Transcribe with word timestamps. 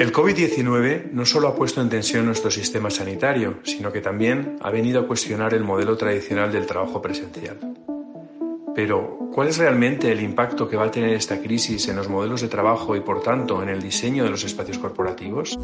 El 0.00 0.12
COVID-19 0.12 1.10
no 1.12 1.26
solo 1.26 1.48
ha 1.48 1.54
puesto 1.54 1.80
en 1.80 1.88
tensión 1.88 2.26
nuestro 2.26 2.50
sistema 2.50 2.90
sanitario, 2.90 3.60
sino 3.64 3.92
que 3.92 4.00
también 4.00 4.56
ha 4.60 4.70
venido 4.70 5.00
a 5.00 5.06
cuestionar 5.06 5.54
el 5.54 5.62
modelo 5.62 5.96
tradicional 5.96 6.50
del 6.50 6.66
trabajo 6.66 7.02
presencial. 7.02 7.58
Pero, 8.74 9.28
¿cuál 9.32 9.48
es 9.48 9.58
realmente 9.58 10.10
el 10.10 10.20
impacto 10.20 10.68
que 10.68 10.76
va 10.76 10.84
a 10.84 10.90
tener 10.90 11.10
esta 11.10 11.40
crisis 11.40 11.88
en 11.88 11.96
los 11.96 12.08
modelos 12.08 12.40
de 12.40 12.48
trabajo 12.48 12.96
y, 12.96 13.00
por 13.00 13.22
tanto, 13.22 13.62
en 13.62 13.68
el 13.68 13.82
diseño 13.82 14.24
de 14.24 14.30
los 14.30 14.44
espacios 14.44 14.78
corporativos? 14.78 15.58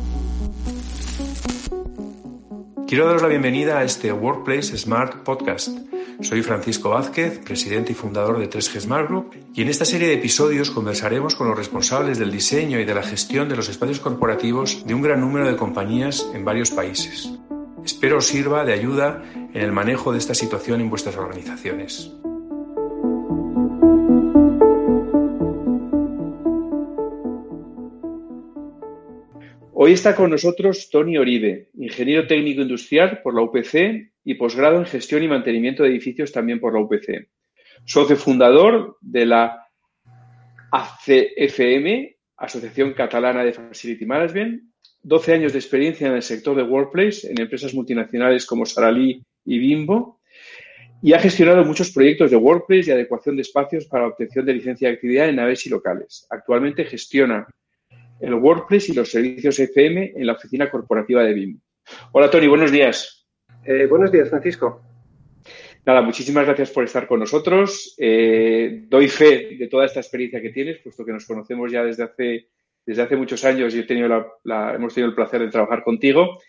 Quiero 2.86 3.06
daros 3.06 3.22
la 3.22 3.28
bienvenida 3.28 3.78
a 3.78 3.84
este 3.84 4.12
Workplace 4.12 4.76
Smart 4.76 5.22
Podcast. 5.22 5.76
Soy 6.20 6.42
Francisco 6.42 6.90
Vázquez, 6.90 7.38
presidente 7.38 7.92
y 7.92 7.94
fundador 7.94 8.38
de 8.38 8.48
3G 8.48 8.80
Smart 8.80 9.08
Group, 9.08 9.35
y 9.56 9.62
en 9.62 9.68
esta 9.68 9.86
serie 9.86 10.08
de 10.08 10.14
episodios 10.14 10.70
conversaremos 10.70 11.34
con 11.34 11.48
los 11.48 11.56
responsables 11.56 12.18
del 12.18 12.30
diseño 12.30 12.78
y 12.78 12.84
de 12.84 12.94
la 12.94 13.02
gestión 13.02 13.48
de 13.48 13.56
los 13.56 13.70
espacios 13.70 14.00
corporativos 14.00 14.86
de 14.86 14.92
un 14.92 15.00
gran 15.00 15.22
número 15.22 15.50
de 15.50 15.56
compañías 15.56 16.30
en 16.34 16.44
varios 16.44 16.70
países. 16.70 17.32
Espero 17.82 18.18
os 18.18 18.26
sirva 18.26 18.66
de 18.66 18.74
ayuda 18.74 19.24
en 19.54 19.62
el 19.62 19.72
manejo 19.72 20.12
de 20.12 20.18
esta 20.18 20.34
situación 20.34 20.82
en 20.82 20.90
vuestras 20.90 21.16
organizaciones. 21.16 22.12
Hoy 29.72 29.92
está 29.92 30.14
con 30.14 30.30
nosotros 30.30 30.90
Tony 30.90 31.16
Oribe, 31.16 31.70
ingeniero 31.78 32.26
técnico 32.26 32.60
industrial 32.60 33.20
por 33.22 33.34
la 33.34 33.40
UPC 33.40 34.12
y 34.22 34.34
posgrado 34.34 34.76
en 34.76 34.84
gestión 34.84 35.22
y 35.22 35.28
mantenimiento 35.28 35.82
de 35.82 35.88
edificios 35.88 36.30
también 36.30 36.60
por 36.60 36.74
la 36.74 36.80
UPC. 36.80 37.28
Socio 37.84 38.16
fundador 38.16 38.96
de 39.00 39.26
la 39.26 39.66
ACFM, 40.70 42.16
Asociación 42.36 42.92
Catalana 42.92 43.44
de 43.44 43.52
Facility 43.52 44.04
Management, 44.04 44.62
12 45.02 45.34
años 45.34 45.52
de 45.52 45.58
experiencia 45.58 46.08
en 46.08 46.14
el 46.14 46.22
sector 46.22 46.56
de 46.56 46.64
Workplace 46.64 47.30
en 47.30 47.40
empresas 47.40 47.72
multinacionales 47.74 48.44
como 48.44 48.66
Sarali 48.66 49.22
y 49.44 49.58
Bimbo 49.58 50.20
y 51.00 51.12
ha 51.12 51.20
gestionado 51.20 51.64
muchos 51.64 51.92
proyectos 51.92 52.30
de 52.30 52.36
Workplace 52.36 52.90
y 52.90 52.92
adecuación 52.92 53.36
de 53.36 53.42
espacios 53.42 53.86
para 53.86 54.06
obtención 54.06 54.44
de 54.44 54.54
licencia 54.54 54.88
de 54.88 54.94
actividad 54.94 55.28
en 55.28 55.36
naves 55.36 55.64
y 55.66 55.70
locales. 55.70 56.26
Actualmente 56.30 56.84
gestiona 56.84 57.46
el 58.18 58.34
Workplace 58.34 58.90
y 58.90 58.94
los 58.94 59.10
servicios 59.10 59.58
FM 59.58 60.14
en 60.16 60.26
la 60.26 60.32
oficina 60.32 60.70
corporativa 60.70 61.22
de 61.22 61.34
BIM. 61.34 61.60
Hola 62.12 62.30
Tony, 62.30 62.48
buenos 62.48 62.72
días. 62.72 63.26
Eh, 63.64 63.86
buenos 63.86 64.10
días, 64.10 64.28
Francisco. 64.28 64.82
Nada, 65.86 66.02
muchísimas 66.02 66.44
gracias 66.44 66.70
por 66.70 66.84
estar 66.84 67.06
con 67.06 67.20
nosotros. 67.20 67.94
Eh, 67.96 68.84
doy 68.88 69.08
fe 69.08 69.56
de 69.56 69.68
toda 69.68 69.86
esta 69.86 70.00
experiencia 70.00 70.42
que 70.42 70.50
tienes, 70.50 70.78
puesto 70.82 71.04
que 71.04 71.12
nos 71.12 71.24
conocemos 71.24 71.72
ya 71.72 71.84
desde 71.84 72.02
hace, 72.02 72.48
desde 72.84 73.02
hace 73.02 73.16
muchos 73.16 73.44
años 73.44 73.74
y 73.74 73.78
hemos 73.78 73.86
tenido 73.86 75.08
el 75.08 75.14
placer 75.14 75.40
de 75.40 75.48
trabajar 75.48 75.82
contigo. 75.84 76.40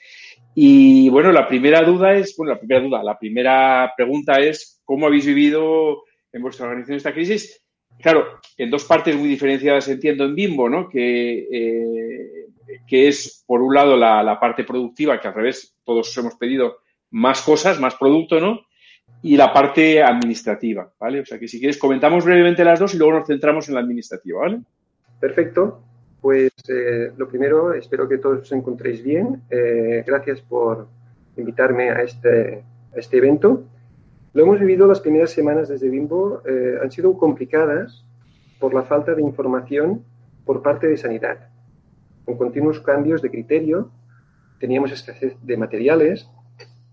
Y 0.56 1.08
bueno, 1.10 1.32
la 1.32 1.48
primera 1.48 1.84
duda 1.84 2.16
es, 2.16 2.36
bueno, 2.36 2.54
la 2.54 2.60
primera 2.60 2.82
duda, 2.82 3.04
la 3.04 3.18
primera 3.18 3.94
pregunta 3.96 4.40
es 4.40 4.82
cómo 4.84 5.06
habéis 5.06 5.28
vivido 5.28 6.04
en 6.34 6.42
vuestra 6.42 6.66
organización 6.66 6.98
esta 6.98 7.14
crisis 7.14 7.64
Claro, 8.02 8.40
en 8.58 8.70
dos 8.70 8.86
partes 8.86 9.16
muy 9.16 9.28
diferenciadas 9.28 9.88
entiendo 9.88 10.26
en 10.26 10.36
Bimbo, 10.36 10.70
¿no? 10.70 10.88
Que, 10.88 11.48
eh, 11.52 12.48
que 12.88 13.08
es, 13.08 13.44
por 13.48 13.62
un 13.62 13.74
lado, 13.74 13.98
la, 13.98 14.40
parte 14.40 14.64
productiva, 14.64 15.20
que 15.20 15.28
al 15.28 15.34
revés, 15.34 15.76
todos 15.84 16.16
hemos 16.18 16.36
pedido 16.36 16.78
más 17.10 17.42
cosas, 17.42 17.80
más 17.80 17.96
producto, 17.96 18.40
¿no? 18.40 18.62
Y 19.22 19.36
la 19.36 19.52
parte 19.52 20.02
administrativa, 20.02 20.92
¿vale? 21.00 21.22
O 21.22 21.26
sea 21.26 21.40
que 21.40 21.48
si 21.48 21.60
quieres 21.60 21.78
comentamos 21.78 22.24
brevemente 22.24 22.64
las 22.64 22.80
dos 22.80 22.94
y 22.94 22.98
luego 22.98 23.14
nos 23.14 23.28
centramos 23.28 23.68
en 23.68 23.76
la 23.76 23.82
administrativa, 23.82 24.42
¿vale? 24.42 24.62
Perfecto. 25.20 25.82
Pues 26.22 26.52
eh, 26.70 27.12
lo 27.18 27.28
primero, 27.28 27.74
espero 27.74 28.08
que 28.08 28.18
todos 28.18 28.42
os 28.42 28.52
encontréis 28.52 29.04
bien. 29.04 29.42
Eh, 29.50 30.04
gracias 30.06 30.42
por 30.42 30.88
invitarme 31.36 31.90
a 31.90 32.02
este, 32.02 32.64
a 32.96 33.00
este 33.00 33.18
evento. 33.18 33.64
Lo 34.34 34.44
hemos 34.44 34.60
vivido 34.60 34.88
las 34.88 35.00
primeras 35.00 35.32
semanas 35.32 35.70
desde 35.70 35.90
Bimbo, 35.90 36.44
eh, 36.46 36.78
han 36.82 36.92
sido 36.92 37.18
complicadas 37.18 38.04
por 38.60 38.74
la 38.74 38.84
falta 38.84 39.16
de 39.16 39.22
información 39.22 40.04
por 40.46 40.62
parte 40.62 40.88
de 40.88 40.98
sanidad. 40.98 41.50
Con 42.26 42.38
continuos 42.38 42.80
cambios 42.80 43.22
de 43.22 43.32
criterio, 43.32 43.90
teníamos 44.60 44.92
escasez 44.92 45.36
de 45.42 45.58
materiales, 45.58 46.30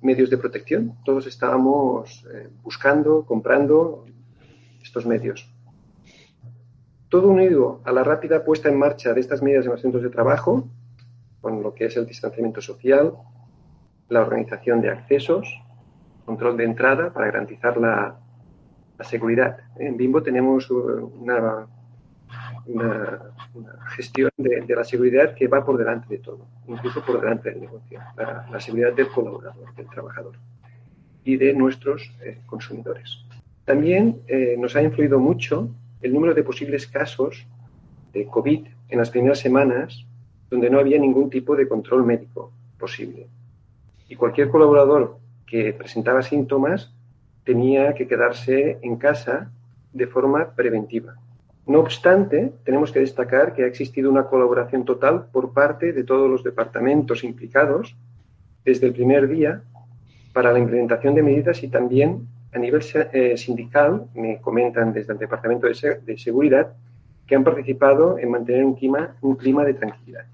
medios 0.05 0.31
de 0.31 0.39
protección. 0.39 0.97
Todos 1.05 1.27
estábamos 1.27 2.25
eh, 2.33 2.49
buscando, 2.63 3.25
comprando 3.25 4.05
estos 4.83 5.07
medios. 5.07 5.51
Todo 7.09 7.29
unido 7.29 7.81
a 7.85 7.93
la 7.93 8.05
rápida 8.05 8.45
puesta 8.45 8.69
en 8.69 8.79
marcha 8.79 9.15
de 9.15 9.21
estas 9.21 9.43
medidas 9.43 9.65
en 9.65 9.73
los 9.73 9.81
centros 9.81 10.03
de 10.03 10.11
trabajo, 10.11 10.69
con 11.41 11.63
lo 11.63 11.75
que 11.75 11.87
es 11.87 11.97
el 11.97 12.07
distanciamiento 12.07 12.61
social, 12.61 13.15
la 14.09 14.21
organización 14.21 14.81
de 14.81 14.91
accesos, 14.91 15.47
control 16.25 16.57
de 16.57 16.65
entrada 16.65 17.13
para 17.13 17.27
garantizar 17.27 17.77
la, 17.77 18.21
seguridad. 19.01 19.59
En 19.77 19.97
Bimbo 19.97 20.23
tenemos 20.23 20.71
una, 20.71 21.67
una, 22.67 23.34
gestión 23.97 24.31
de, 24.37 24.65
la 24.75 24.85
seguridad 24.85 25.35
que 25.35 25.49
va 25.49 25.65
por 25.65 25.77
delante 25.79 26.09
de 26.09 26.19
todo, 26.19 26.47
incluso 26.67 27.05
por 27.05 27.21
delante 27.21 27.51
del 27.51 27.61
negocio, 27.61 28.01
la, 28.17 28.61
seguridad 28.61 28.93
del 28.93 29.09
colaborador, 29.09 29.75
del 29.75 29.89
trabajador 29.89 30.35
y 31.25 31.37
de 31.37 31.53
nuestros 31.55 32.13
eh, 32.23 32.41
consumidores. 32.47 33.25
También 33.65 34.21
eh, 34.27 34.57
nos 34.59 34.77
ha 34.77 34.83
influido 34.83 35.19
mucho 35.19 35.69
el 36.03 36.13
número 36.13 36.35
de 36.35 36.43
posibles 36.43 36.87
casos 36.87 37.47
de 38.13 38.27
COVID 38.27 38.67
en 38.89 38.99
las 38.99 39.11
primeras 39.11 39.39
semanas 39.39 40.07
donde 40.51 40.71
no 40.71 40.79
había 40.79 40.99
ningún 40.99 41.31
tipo 41.31 41.57
de 41.57 41.67
control 41.67 42.05
médico 42.05 42.53
posible. 42.79 43.27
Y 44.09 44.17
cualquier 44.17 44.51
colaborador 44.51 45.19
que 45.47 45.73
presentaba 45.73 46.23
síntomas 46.23 46.93
tenía 47.45 47.95
que 47.95 48.07
quedarse 48.07 48.79
en 48.83 48.97
casa 48.97 49.51
de 49.93 50.07
forma 50.07 50.55
preventiva. 50.55 51.17
No 51.67 51.81
obstante, 51.81 52.53
tenemos 52.65 52.93
que 52.93 53.01
destacar 53.01 53.55
que 53.55 53.65
ha 53.65 53.67
existido 53.67 54.11
una 54.11 54.27
colaboración 54.27 54.85
total 54.85 55.27
por 55.33 55.53
parte 55.53 55.93
de 55.93 56.05
todos 56.05 56.31
los 56.31 56.45
departamentos 56.45 57.25
implicados 57.25 57.97
desde 58.65 58.87
el 58.87 58.93
primer 58.93 59.29
día 59.29 59.63
para 60.35 60.53
la 60.53 60.59
implementación 60.59 61.15
de 61.15 61.23
medidas 61.23 61.63
y 61.63 61.69
también 61.69 62.29
a 62.53 62.59
nivel 62.59 62.83
eh, 63.13 63.37
sindical, 63.37 64.07
me 64.15 64.41
comentan 64.41 64.93
desde 64.93 65.13
el 65.13 65.19
Departamento 65.19 65.67
de, 65.67 66.19
Seguridad, 66.19 66.73
que 67.27 67.35
han 67.35 67.43
participado 67.43 68.19
en 68.19 68.31
mantener 68.31 68.65
un 68.65 68.75
clima, 68.75 69.17
un 69.23 69.35
clima 69.35 69.65
de 69.65 69.75
tranquilidad. 69.75 70.27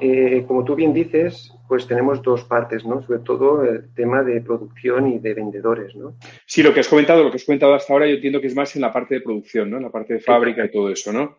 Eh, 0.00 0.44
como 0.46 0.64
tú 0.64 0.74
bien 0.74 0.94
dices, 0.94 1.52
pues 1.66 1.86
tenemos 1.86 2.22
dos 2.22 2.44
partes, 2.44 2.84
¿no? 2.84 3.02
Sobre 3.02 3.20
todo 3.20 3.64
el 3.64 3.92
tema 3.94 4.22
de 4.22 4.40
producción 4.40 5.08
y 5.08 5.18
de 5.18 5.34
vendedores, 5.34 5.94
¿no? 5.96 6.14
Sí, 6.46 6.62
lo 6.62 6.72
que 6.72 6.80
has 6.80 6.88
comentado, 6.88 7.24
lo 7.24 7.30
que 7.30 7.36
has 7.36 7.44
comentado 7.44 7.74
hasta 7.74 7.92
ahora, 7.92 8.06
yo 8.06 8.14
entiendo 8.14 8.40
que 8.40 8.46
es 8.46 8.54
más 8.54 8.74
en 8.76 8.82
la 8.82 8.92
parte 8.92 9.16
de 9.16 9.20
producción, 9.20 9.70
¿no? 9.70 9.76
En 9.78 9.82
la 9.82 9.90
parte 9.90 10.14
de 10.14 10.20
fábrica 10.20 10.64
y 10.64 10.70
todo 10.70 10.90
eso, 10.90 11.12
¿no? 11.12 11.36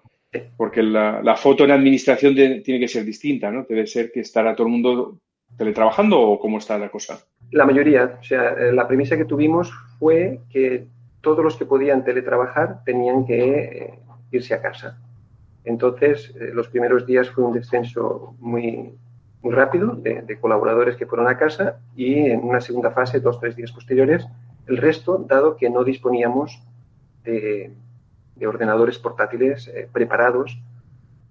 Porque 0.58 0.84
la, 0.84 1.36
foto 1.36 1.64
en 1.64 1.72
administración 1.72 2.36
tiene 2.36 2.80
que 2.80 2.88
ser 2.88 3.04
distinta, 3.04 3.50
¿no? 3.50 3.66
Debe 3.68 3.88
ser 3.88 4.12
que 4.12 4.20
estará 4.20 4.56
todo 4.56 4.68
el 4.68 4.74
mundo 4.74 5.20
teletrabajando 5.58 6.20
o 6.20 6.40
cómo 6.40 6.60
está 6.60 6.78
la 6.78 6.90
cosa. 6.90 7.20
La 7.52 7.66
mayoría, 7.66 8.20
o 8.20 8.24
sea, 8.24 8.54
eh, 8.54 8.72
la 8.72 8.88
premisa 8.88 9.18
que 9.18 9.26
tuvimos 9.26 9.72
fue 9.98 10.42
que 10.52 10.86
todos 11.22 11.44
los 11.44 11.58
que 11.58 11.66
podían 11.66 12.04
teletrabajar 12.04 12.84
tenían 12.86 13.26
que 13.26 13.60
eh, 13.60 14.00
irse 14.32 14.54
a 14.54 14.62
casa. 14.62 15.02
Entonces, 15.64 16.34
eh, 16.40 16.52
los 16.54 16.68
primeros 16.70 17.06
días 17.06 17.30
fue 17.30 17.44
un 17.44 17.54
descenso 17.54 18.36
muy, 18.40 18.94
muy 19.42 19.54
rápido 19.54 19.96
de, 19.96 20.38
colaboradores 20.40 20.96
que 20.96 21.06
fueron 21.06 21.28
a 21.28 21.38
casa 21.38 21.80
y 21.96 22.16
en 22.30 22.44
una 22.44 22.62
segunda 22.62 22.92
fase, 22.92 23.20
dos 23.20 23.40
tres 23.40 23.56
días 23.56 23.72
posteriores, 23.72 24.28
el 24.68 24.78
resto, 24.78 25.18
dado 25.18 25.56
que 25.56 25.70
no 25.70 25.84
disponíamos 25.84 26.62
de, 27.24 27.74
ordenadores 28.46 28.98
portátiles 28.98 29.68
eh, 29.68 29.90
preparados 29.92 30.58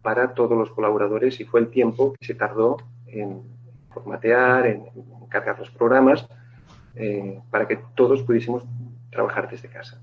para 0.03 0.35
todos 0.35 0.57
los 0.59 0.71
colaboradores 0.71 1.41
y 1.41 1.45
fue 1.45 1.61
el 1.61 1.69
tiempo 1.69 2.13
que 2.19 2.27
se 2.27 2.35
tardó 2.35 2.77
en 3.07 3.43
formatear, 3.91 4.67
en, 4.67 4.85
cargar 5.29 5.59
los 5.59 5.71
programas, 5.71 6.27
eh, 6.95 7.41
para 7.51 7.67
que 7.67 7.79
todos 7.95 8.23
pudiésemos 8.23 8.65
trabajar 9.11 9.51
desde 9.51 9.69
casa. 9.69 10.01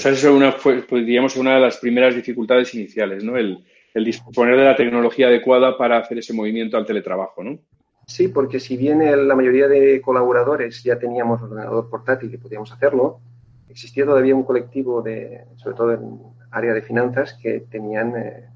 Sea, 0.00 0.12
eso 0.12 0.34
una, 0.34 0.52
fue, 0.52 0.82
pues, 0.82 1.06
diríamos, 1.06 1.36
una 1.36 1.54
de 1.54 1.60
las 1.60 1.78
primeras 1.78 2.14
dificultades 2.14 2.74
iniciales, 2.74 3.22
¿no? 3.22 3.36
El, 3.36 3.64
el 3.94 4.04
disponer 4.04 4.56
de 4.56 4.64
la 4.64 4.76
tecnología 4.76 5.28
adecuada 5.28 5.78
para 5.78 5.98
hacer 5.98 6.18
ese 6.18 6.32
movimiento 6.32 6.76
al 6.76 6.84
teletrabajo, 6.84 7.44
¿no? 7.44 7.58
Sí, 8.06 8.28
porque 8.28 8.60
si 8.60 8.76
bien 8.76 9.00
la 9.28 9.34
mayoría 9.34 9.66
de 9.68 10.00
colaboradores 10.02 10.82
ya 10.82 10.98
teníamos 10.98 11.40
ordenador 11.40 11.88
portátil 11.88 12.34
y 12.34 12.36
podíamos 12.36 12.70
hacerlo, 12.70 13.20
existía 13.68 14.04
todavía 14.04 14.34
un 14.34 14.44
colectivo 14.44 15.00
de, 15.00 15.44
sobre 15.56 15.76
todo 15.76 15.92
en 15.92 16.18
área 16.50 16.74
de 16.74 16.82
finanzas, 16.82 17.34
que 17.34 17.60
tenían 17.60 18.14
eh, 18.16 18.48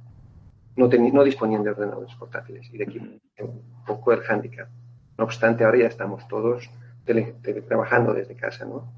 no, 0.77 0.89
no 0.89 1.25
disponían 1.25 1.63
de 1.63 1.71
ordenadores 1.71 2.15
portátiles 2.15 2.69
y 2.73 2.79
de 2.79 2.85
aquí 2.85 2.99
un 3.41 3.63
poco 3.87 4.13
el 4.13 4.21
hándicap. 4.21 4.69
No 5.17 5.25
obstante, 5.25 5.65
ahora 5.65 5.79
ya 5.79 5.87
estamos 5.87 6.27
todos 6.29 6.71
trabajando 7.67 8.13
desde 8.13 8.37
casa, 8.37 8.65
¿no? 8.67 8.93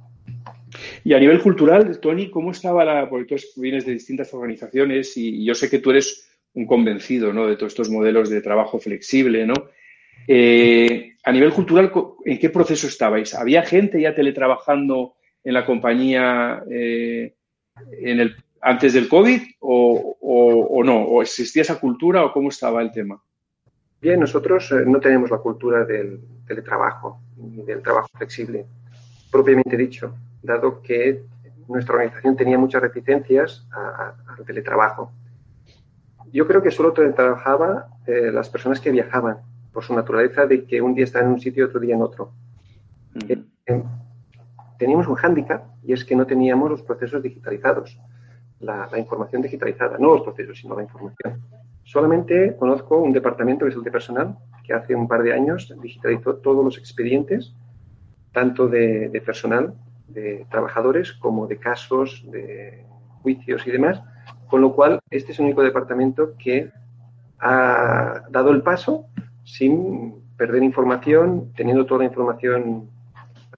Y 1.05 1.15
a 1.15 1.19
nivel 1.19 1.41
cultural, 1.41 1.99
Tony, 2.01 2.31
¿cómo 2.31 2.51
estaba 2.51 2.85
la...? 2.85 3.09
Porque 3.09 3.37
tú 3.55 3.61
vienes 3.61 3.87
de 3.87 3.93
distintas 3.93 4.33
organizaciones 4.35 5.17
y, 5.17 5.45
yo 5.45 5.55
sé 5.55 5.71
que 5.71 5.79
tú 5.79 5.91
eres 5.91 6.29
un 6.55 6.67
convencido, 6.67 7.33
¿no? 7.33 7.47
De 7.47 7.57
todos 7.57 7.73
estos 7.73 7.91
modelos 7.91 8.29
de 8.29 8.43
trabajo 8.43 8.79
flexible, 8.79 9.47
¿no? 9.47 9.55
Eh, 10.27 11.15
a 11.25 11.33
nivel 11.33 11.53
cultural, 11.53 11.93
¿en 12.25 12.39
qué 12.39 12.51
proceso 12.51 12.87
estabais? 12.87 13.35
¿Había 13.35 13.63
gente 13.63 14.01
ya 14.01 14.15
teletrabajando 14.15 15.15
en 15.43 15.55
la 15.55 15.65
compañía 15.65 16.63
eh, 16.71 17.35
en 18.03 18.21
el 18.21 18.37
antes 18.61 18.93
del 18.93 19.09
COVID 19.09 19.41
o, 19.61 20.83
no? 20.85 21.03
¿O 21.03 21.23
existía 21.23 21.63
esa 21.63 21.81
cultura 21.81 22.25
o 22.25 22.33
cómo 22.33 22.51
estaba 22.51 22.83
el 22.83 22.93
tema? 22.93 23.23
Bien, 24.01 24.21
nosotros 24.21 24.71
eh, 24.73 24.85
no 24.87 25.01
tenemos 25.01 25.31
la 25.31 25.39
cultura 25.39 25.85
del 25.85 26.21
teletrabajo 26.47 27.21
ni 27.37 27.63
del 27.65 27.83
trabajo 27.83 28.09
flexible, 28.17 28.67
propiamente 29.31 29.77
dicho, 29.77 30.15
dado 30.43 30.83
que 30.83 31.25
nuestra 31.69 31.95
organización 31.95 32.37
tenía 32.37 32.59
muchas 32.59 32.83
reticencias 32.83 33.67
al 33.73 34.45
teletrabajo. 34.45 35.13
Yo 36.33 36.47
creo 36.47 36.63
que 36.63 36.71
solo 36.71 36.93
teletrabajaba 36.93 37.89
eh, 38.07 38.31
las 38.33 38.49
personas 38.49 38.81
que 38.81 38.91
viajaban, 38.91 39.39
por 39.73 39.85
su 39.85 39.95
naturaleza 39.95 40.47
de 40.47 40.65
que 40.65 40.81
un 40.81 40.95
día 40.95 41.05
están 41.05 41.27
en 41.27 41.33
un 41.33 41.41
sitio 41.41 41.65
y 41.65 41.69
otro 41.69 41.81
día 41.81 41.95
en 41.95 42.03
otro. 42.03 42.33
Eh, 43.29 43.43
teníamos 44.79 45.07
un 45.07 45.15
hándicap 45.15 45.65
y 45.83 45.93
es 45.93 46.05
que 46.05 46.17
no 46.17 46.27
teníamos 46.27 46.71
los 46.71 46.83
procesos 46.83 47.23
digitalizados 47.23 47.99
la, 48.61 48.99
información 48.99 49.43
digitalizada, 49.43 49.99
no 49.99 50.15
los 50.15 50.23
procesos, 50.23 50.59
sino 50.59 50.77
la 50.77 50.83
información. 50.83 51.43
Solamente 51.83 52.57
conozco 52.57 52.99
un 52.99 53.13
departamento 53.13 53.65
que 53.65 53.71
es 53.71 53.77
el 53.77 53.83
de 53.83 53.91
personal, 53.91 54.37
que 54.65 54.73
hace 54.73 54.95
un 54.95 55.09
par 55.09 55.23
de 55.23 55.33
años 55.33 55.75
digitalizó 55.83 56.37
todos 56.37 56.65
los 56.65 56.79
expedientes, 56.79 57.55
tanto 58.33 58.69
de, 58.69 59.23
personal, 59.25 59.75
de 60.13 60.47
trabajadores, 60.51 61.13
como 61.13 61.47
de 61.47 61.59
casos, 61.59 62.25
de 62.31 62.85
juicios 63.23 63.67
y 63.67 63.71
demás, 63.71 64.03
con 64.49 64.61
lo 64.61 64.75
cual 64.75 65.01
este 65.11 65.33
es 65.33 65.39
el 65.39 65.47
único 65.47 65.63
departamento 65.63 66.35
que 66.39 66.71
ha 67.39 68.23
dado 68.31 68.51
el 68.51 68.63
paso 68.63 69.07
sin 69.45 70.15
perder 70.37 70.63
información, 70.63 71.53
teniendo 71.55 71.87
toda 71.87 72.01
la 72.01 72.07
información 72.07 72.89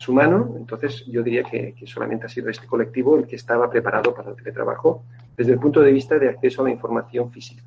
su 0.03 0.13
mano. 0.13 0.55
Entonces, 0.59 1.05
yo 1.07 1.23
diría 1.23 1.45
que, 1.45 1.75
solamente 1.87 2.27
ha 2.27 2.29
sido 2.29 2.51
este 2.51 2.67
colectivo 2.67 3.17
el 3.17 3.27
que 3.27 3.37
estaba 3.37 3.71
preparado 3.71 4.15
para 4.15 4.31
el 4.31 4.37
teletrabajo 4.37 5.05
desde 5.37 5.53
el 5.53 5.59
punto 5.59 5.81
de 5.81 5.93
vista 5.93 6.19
de 6.19 6.29
acceso 6.29 6.63
a 6.63 6.65
la 6.65 6.71
información 6.73 7.31
física. 7.31 7.63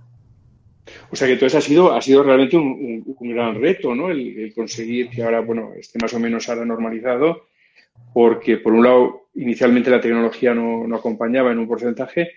O 1.10 1.16
sea 1.16 1.28
que 1.28 1.34
entonces 1.34 1.58
ha 1.58 1.62
sido, 1.62 1.94
ha 1.94 2.02
sido 2.02 2.22
realmente 2.24 2.58
un, 2.58 3.16
gran 3.20 3.60
reto, 3.60 3.96
¿no? 3.96 4.10
El, 4.10 4.54
conseguir 4.54 5.10
que 5.10 5.24
ahora, 5.24 5.40
bueno, 5.40 5.72
esté 5.76 5.98
más 6.00 6.14
o 6.14 6.20
menos 6.20 6.48
ahora 6.48 6.66
normalizado, 6.66 7.48
porque 8.14 8.58
por 8.58 8.74
un 8.74 8.84
lado, 8.84 9.28
inicialmente 9.36 9.90
la 9.90 10.02
tecnología 10.02 10.54
no, 10.54 10.96
acompañaba 10.96 11.52
en 11.52 11.60
un 11.60 11.68
porcentaje 11.68 12.32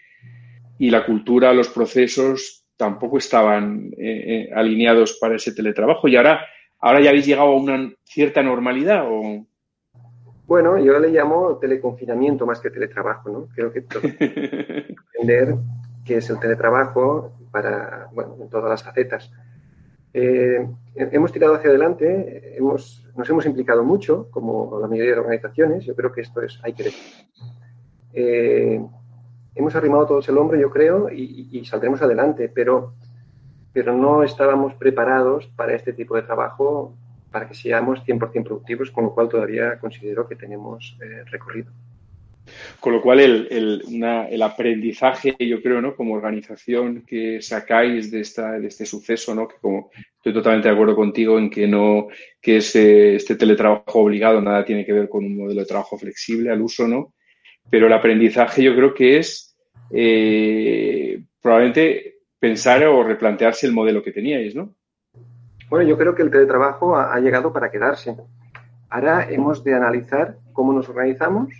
y 0.79 0.91
la 0.91 1.05
cultura, 1.05 1.53
los 1.53 1.69
procesos 1.69 2.65
tampoco 2.77 3.19
estaban 3.19 3.91
eh, 3.99 4.49
eh, 4.49 4.51
alineados 4.55 5.19
para 5.21 5.37
ese 5.37 5.53
teletrabajo. 5.53 6.09
Y 6.09 6.17
ahora, 6.17 6.41
ahora 6.79 7.01
ya 7.01 7.11
habéis 7.11 7.27
llegado 7.27 7.49
a 7.49 7.57
una 7.57 7.93
cierta 8.05 8.43
normalidad 8.43 9.05
o 9.07 9.47
bueno, 10.49 10.79
yo 10.79 10.99
le 10.99 11.11
llamo 11.11 11.59
teleconfinamiento 11.59 12.47
más 12.47 12.59
que 12.59 12.71
teletrabajo, 12.71 13.29
¿no? 13.29 13.49
Creo 13.55 13.71
que 13.71 13.81
entender 13.81 15.57
qué 16.07 16.17
es 16.17 16.31
el 16.31 16.41
teletrabajo 16.41 17.35
para, 17.53 18.09
bueno, 18.15 18.35
en 18.41 18.49
todas 18.49 18.71
las 18.71 18.83
facetas. 18.83 19.31
Eh, 20.13 20.67
hemos 20.95 21.33
tirado 21.33 21.55
hacia 21.55 21.71
adelante, 21.71 22.57
hemos, 22.57 23.07
nos 23.17 23.29
hemos 23.29 23.47
implicado 23.47 23.85
mucho, 23.85 24.29
como 24.31 24.79
la 24.81 24.89
mayoría 24.89 25.15
de 25.15 25.21
organizaciones, 25.21 25.85
yo 25.85 25.95
creo 25.95 26.13
que 26.13 26.23
esto 26.23 26.43
es, 26.43 26.59
hay 26.63 26.73
que 26.73 26.85
decir. 26.85 27.27
Eh, 28.13 28.81
hemos 29.55 29.75
arrimado 29.75 30.07
todos 30.07 30.29
el 30.29 30.39
hombro, 30.39 30.59
yo 30.59 30.71
creo, 30.71 31.11
y, 31.11 31.65
saldremos 31.65 32.01
adelante, 32.03 32.49
pero, 32.49 32.95
pero 33.73 33.97
no 33.97 34.23
estábamos 34.23 34.75
preparados 34.75 35.47
para 35.57 35.75
este 35.75 35.93
tipo 35.93 36.17
de 36.17 36.23
trabajo 36.23 36.95
para 37.31 37.47
que 37.47 37.55
seamos 37.55 38.03
100% 38.07 38.45
productivos, 38.45 38.91
con 38.91 39.05
lo 39.05 39.15
cual 39.15 39.29
todavía 39.29 39.79
considero 39.79 40.27
que 40.27 40.37
tenemos 40.37 40.97
eh, 41.03 41.25
recorrido. 41.27 41.71
Con 42.81 42.93
lo 42.93 43.03
cual, 43.03 43.21
el, 43.21 43.49
el, 43.51 44.43
aprendizaje, 44.43 45.35
yo 45.39 45.61
creo, 45.63 45.81
¿no? 45.81 45.97
como 45.97 46.15
organización 46.15 47.05
que 47.07 47.43
sacáis 47.43 48.11
de, 48.11 48.21
esta, 48.21 48.53
de 48.53 48.69
este 48.69 48.87
suceso, 48.87 49.35
¿no? 49.35 49.49
que 49.49 49.57
como 49.61 49.91
estoy 50.17 50.33
totalmente 50.33 50.69
de 50.69 50.75
acuerdo 50.75 50.95
contigo 50.97 51.39
en 51.39 51.51
que 51.51 51.67
no 51.67 52.09
que 52.41 52.59
este, 52.59 53.17
este 53.17 53.37
teletrabajo 53.37 54.01
obligado 54.01 54.41
nada 54.41 54.65
tiene 54.65 54.85
que 54.85 54.93
ver 54.93 55.09
con 55.09 55.25
un 55.25 55.37
modelo 55.37 55.61
de 55.61 55.67
trabajo 55.67 55.99
flexible 55.99 56.51
al 56.51 56.63
uso, 56.63 56.87
¿no? 56.87 57.15
Pero 57.71 57.87
el 57.87 57.93
aprendizaje 57.93 58.63
yo 58.63 58.75
creo 58.75 58.95
que 58.95 59.19
es 59.19 59.57
eh, 59.91 61.21
probablemente 61.41 62.19
pensar 62.39 62.85
o 62.85 63.03
replantearse 63.03 63.67
el 63.67 63.73
modelo 63.73 64.03
que 64.03 64.13
teníais, 64.13 64.55
¿no? 64.55 64.75
Bueno, 65.69 65.87
yo 65.89 65.99
creo 65.99 66.15
que 66.15 66.23
el 66.23 66.31
teletrabajo 66.31 66.97
ha, 66.97 67.19
llegado 67.21 67.53
para 67.53 67.71
quedarse. 67.71 68.17
Ahora 68.89 69.29
hemos 69.31 69.63
de 69.65 69.75
analizar 69.75 70.39
cómo 70.53 70.73
nos 70.73 70.89
organizamos, 70.89 71.51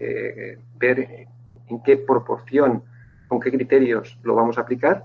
eh, 0.00 0.58
ver 0.78 1.26
en 1.68 1.82
qué 1.82 1.98
proporción, 1.98 2.82
con 3.28 3.38
qué 3.38 3.50
criterios 3.50 4.18
lo 4.22 4.34
vamos 4.34 4.58
a 4.58 4.62
aplicar. 4.62 5.04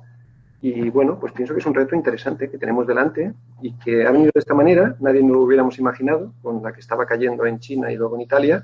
Y 0.62 0.90
bueno, 0.90 1.20
pues 1.20 1.34
pienso 1.34 1.54
que 1.54 1.60
es 1.60 1.66
un 1.66 1.76
reto 1.76 1.96
interesante 1.96 2.50
que 2.50 2.58
tenemos 2.58 2.88
delante 2.88 3.34
y 3.62 3.74
que 3.74 4.08
ha 4.08 4.12
venido 4.12 4.32
de 4.34 4.40
esta 4.40 4.56
manera. 4.56 4.96
Nadie 5.00 5.22
nos 5.22 5.34
lo 5.34 5.42
hubiéramos 5.42 5.78
imaginado 5.78 6.34
con 6.42 6.64
la 6.64 6.72
que 6.72 6.80
estaba 6.80 7.06
cayendo 7.06 7.46
en 7.46 7.60
China 7.60 7.92
y 7.92 7.98
luego 7.98 8.16
en 8.16 8.22
Italia. 8.22 8.64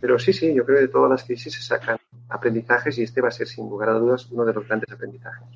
Pero 0.00 0.18
sí, 0.18 0.32
sí, 0.32 0.52
yo 0.54 0.64
creo 0.64 0.78
que 0.78 0.82
de 0.82 0.88
todas 0.88 1.10
las 1.10 1.24
crisis 1.24 1.52
se 1.52 1.62
sacan 1.62 1.98
aprendizajes 2.28 2.98
y 2.98 3.02
este 3.02 3.20
va 3.20 3.28
a 3.28 3.32
ser 3.32 3.46
sin 3.46 3.68
lugar 3.68 3.90
a 3.90 3.92
dudas 3.92 4.28
uno 4.32 4.44
de 4.44 4.54
los 4.54 4.66
grandes 4.66 4.90
aprendizajes. 4.90 5.46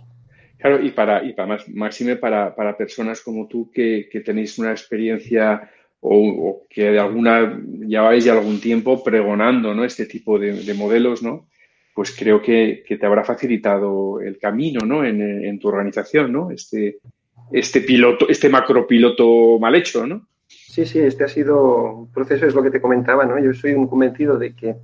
Claro, 0.58 0.80
y 0.80 0.90
para, 0.92 1.22
más, 1.46 1.68
máxime 1.68 2.16
para, 2.16 2.76
personas 2.76 3.20
como 3.20 3.48
tú 3.48 3.70
que 3.72 4.22
tenéis 4.24 4.58
una 4.58 4.70
experiencia 4.70 5.68
o, 6.04 6.66
que 6.68 6.90
de 6.90 6.98
alguna 6.98 7.60
lleváis 7.86 8.24
ya 8.24 8.32
algún 8.32 8.60
tiempo 8.60 9.02
pregonando 9.02 9.72
¿no? 9.72 9.84
este 9.84 10.06
tipo 10.06 10.38
de, 10.38 10.74
modelos, 10.74 11.22
¿no? 11.22 11.48
Pues 11.94 12.14
creo 12.16 12.42
que, 12.42 12.82
que, 12.86 12.96
te 12.96 13.06
habrá 13.06 13.22
facilitado 13.22 14.20
el 14.20 14.38
camino, 14.38 14.80
¿no? 14.84 15.04
En, 15.04 15.20
en, 15.20 15.58
tu 15.58 15.68
organización, 15.68 16.32
¿no? 16.32 16.50
Este, 16.50 16.98
este 17.52 17.82
piloto, 17.82 18.28
este 18.28 18.48
macropiloto 18.48 19.58
mal 19.60 19.74
hecho, 19.74 20.06
¿no? 20.06 20.26
Sí, 20.48 20.86
sí, 20.86 20.98
este 20.98 21.24
ha 21.24 21.28
sido 21.28 21.92
un 21.92 22.12
proceso, 22.12 22.46
es 22.46 22.54
lo 22.54 22.62
que 22.62 22.70
te 22.70 22.80
comentaba, 22.80 23.26
¿no? 23.26 23.38
Yo 23.38 23.52
soy 23.52 23.74
un 23.74 23.86
convencido 23.86 24.38
de 24.38 24.56
que 24.56 24.76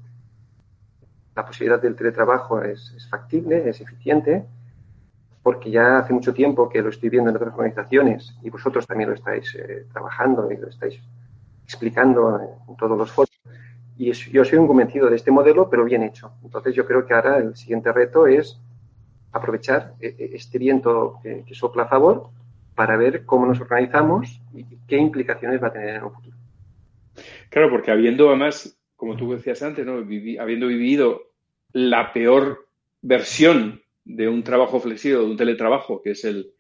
la 1.35 1.47
posibilidad 1.47 1.81
del 1.81 1.97
teletrabajo 1.97 2.63
es, 2.63 2.93
es 2.95 3.09
factible, 3.09 3.69
es 3.69 3.81
eficiente, 3.81 4.45
porque 5.43 5.71
ya 5.71 5.99
hace 5.99 6.13
mucho 6.13 6.35
tiempo 6.35 6.69
que 6.69 6.83
lo 6.83 6.91
estoy 6.91 7.09
viendo 7.09 7.31
en 7.31 7.37
otras 7.37 7.55
organizaciones 7.55 8.37
y 8.43 8.51
vosotros 8.51 8.87
también 8.87 9.11
lo 9.11 9.15
estáis 9.15 9.55
eh, 9.55 9.87
trabajando 9.93 10.51
y 10.51 10.57
lo 10.57 10.69
estáis 10.69 11.01
explicando 11.65 12.41
en 12.69 12.77
todos 12.77 12.97
los 12.97 13.11
foros. 13.11 13.31
Y 13.97 14.13
yo 14.13 14.45
soy 14.45 14.59
un 14.59 14.69
convencido 14.69 15.11
de 15.11 15.17
este 15.17 15.31
modelo, 15.31 15.69
pero 15.69 15.85
bien 15.85 16.03
hecho. 16.03 16.33
Entonces 16.45 16.75
yo 16.75 16.87
creo 16.87 17.05
que 17.05 17.15
ahora 17.15 17.39
el 17.39 17.57
siguiente 17.57 17.93
reto 17.93 18.27
es 18.27 18.61
aprovechar 19.33 19.95
eh, 20.01 20.15
eh, 20.19 20.31
este 20.35 20.59
viento 20.59 21.19
que, 21.23 21.45
sopla 21.55 21.85
a 21.85 21.89
favor 21.89 22.31
para 22.75 22.97
ver 22.97 23.25
cómo 23.25 23.47
nos 23.47 23.61
organizamos 23.61 24.41
y 24.55 24.65
qué 24.87 24.97
implicaciones 24.97 25.63
va 25.63 25.69
a 25.69 25.73
tener 25.73 25.97
en 25.97 26.05
un 26.05 26.13
futuro. 26.13 26.37
Claro, 27.51 27.71
porque 27.71 27.91
habiendo 27.91 28.29
además, 28.29 28.79
como 28.97 29.17
tú 29.17 29.33
decías 29.33 29.63
antes, 29.63 29.85
¿no? 29.85 29.95
habiendo 29.95 30.67
vivido 30.69 31.23
la 31.73 32.13
peor 32.13 32.67
versión 33.03 33.83
de 34.09 34.27
un 34.27 34.43
trabajo 34.43 34.81
flexible, 34.81 35.19
de 35.19 35.31
un 35.31 35.37
teletrabajo, 35.37 36.01
que 36.03 36.13
es 36.13 36.25
el, 36.25 36.51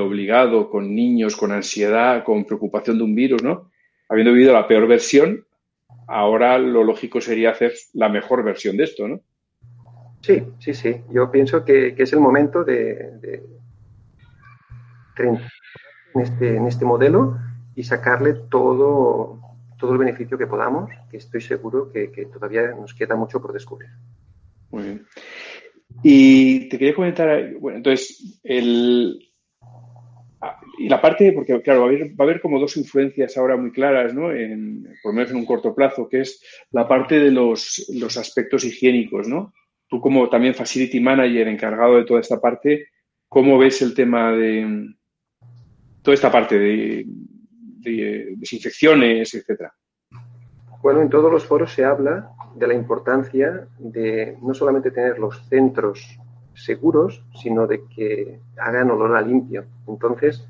obligado 0.00 0.70
con 0.70 0.94
niños, 0.94 1.36
con 1.36 1.52
ansiedad, 1.52 2.24
con 2.24 2.44
preocupación 2.44 2.98
de 2.98 3.04
un 3.04 3.14
virus, 3.14 3.42
¿no? 3.42 3.70
Habiendo 4.08 4.32
vivido 4.32 4.54
la 4.54 4.66
peor 4.66 4.88
versión, 4.88 5.44
ahora 6.08 6.58
lo 6.58 6.82
lógico 6.82 7.20
sería 7.20 7.50
hacer 7.50 7.74
la 7.92 8.08
mejor 8.08 8.42
versión 8.42 8.76
de 8.76 8.84
esto, 8.84 9.06
¿no? 9.06 9.20
Sí, 10.22 10.42
sí, 10.58 10.74
sí. 10.74 10.96
Yo 11.10 11.30
pienso 11.30 11.64
que, 11.64 11.94
es 11.96 12.12
el 12.12 12.20
momento 12.20 12.64
de, 12.64 13.18
de, 13.20 13.42
en, 15.18 15.40
este, 16.20 16.56
en 16.56 16.66
este 16.66 16.84
modelo 16.86 17.36
y 17.76 17.84
sacarle 17.84 18.34
todo, 18.50 19.40
todo 19.78 19.92
el 19.92 19.98
beneficio 19.98 20.38
que 20.38 20.46
podamos, 20.46 20.90
que 21.10 21.18
estoy 21.18 21.42
seguro 21.42 21.92
que 21.92 22.28
todavía 22.32 22.68
nos 22.68 22.94
queda 22.94 23.14
mucho 23.14 23.40
por 23.40 23.52
descubrir. 23.52 23.90
Muy 24.70 24.82
bien. 24.82 25.06
Y 26.02 26.68
te 26.68 26.78
quería 26.78 26.94
comentar, 26.94 27.54
bueno, 27.54 27.78
entonces, 27.78 28.40
el, 28.44 29.18
y 30.78 30.88
la 30.88 31.00
parte, 31.00 31.32
porque 31.32 31.60
claro, 31.60 31.80
va 31.80 31.86
a, 31.86 31.88
haber, 31.88 32.08
va 32.10 32.14
a 32.20 32.22
haber 32.22 32.40
como 32.40 32.60
dos 32.60 32.76
influencias 32.76 33.36
ahora 33.36 33.56
muy 33.56 33.72
claras, 33.72 34.14
¿no? 34.14 34.30
En, 34.30 34.84
por 35.02 35.12
lo 35.12 35.16
menos 35.16 35.30
en 35.30 35.38
un 35.38 35.46
corto 35.46 35.74
plazo, 35.74 36.08
que 36.08 36.20
es 36.20 36.40
la 36.70 36.86
parte 36.86 37.18
de 37.18 37.32
los, 37.32 37.90
los 37.94 38.16
aspectos 38.16 38.64
higiénicos, 38.64 39.26
¿no? 39.26 39.52
Tú 39.88 40.00
como 40.00 40.28
también 40.28 40.54
facility 40.54 41.00
manager 41.00 41.48
encargado 41.48 41.96
de 41.96 42.04
toda 42.04 42.20
esta 42.20 42.40
parte, 42.40 42.88
¿cómo 43.28 43.58
ves 43.58 43.82
el 43.82 43.94
tema 43.94 44.32
de 44.32 44.94
toda 46.02 46.14
esta 46.14 46.30
parte 46.30 46.58
de 46.58 47.06
desinfecciones, 48.36 49.34
etcétera? 49.34 49.72
Bueno, 50.80 51.02
en 51.02 51.08
todos 51.08 51.32
los 51.32 51.44
foros 51.44 51.72
se 51.72 51.84
habla 51.84 52.30
de 52.58 52.66
la 52.66 52.74
importancia 52.74 53.66
de 53.78 54.36
no 54.42 54.54
solamente 54.54 54.90
tener 54.90 55.18
los 55.18 55.46
centros 55.48 56.18
seguros, 56.54 57.24
sino 57.40 57.66
de 57.66 57.84
que 57.86 58.40
hagan 58.56 58.90
olor 58.90 59.16
a 59.16 59.22
limpio. 59.22 59.64
Entonces, 59.86 60.46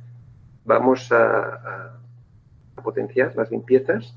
vamos 0.64 1.10
a, 1.12 1.94
potenciar 2.82 3.34
las 3.34 3.50
limpiezas, 3.50 4.16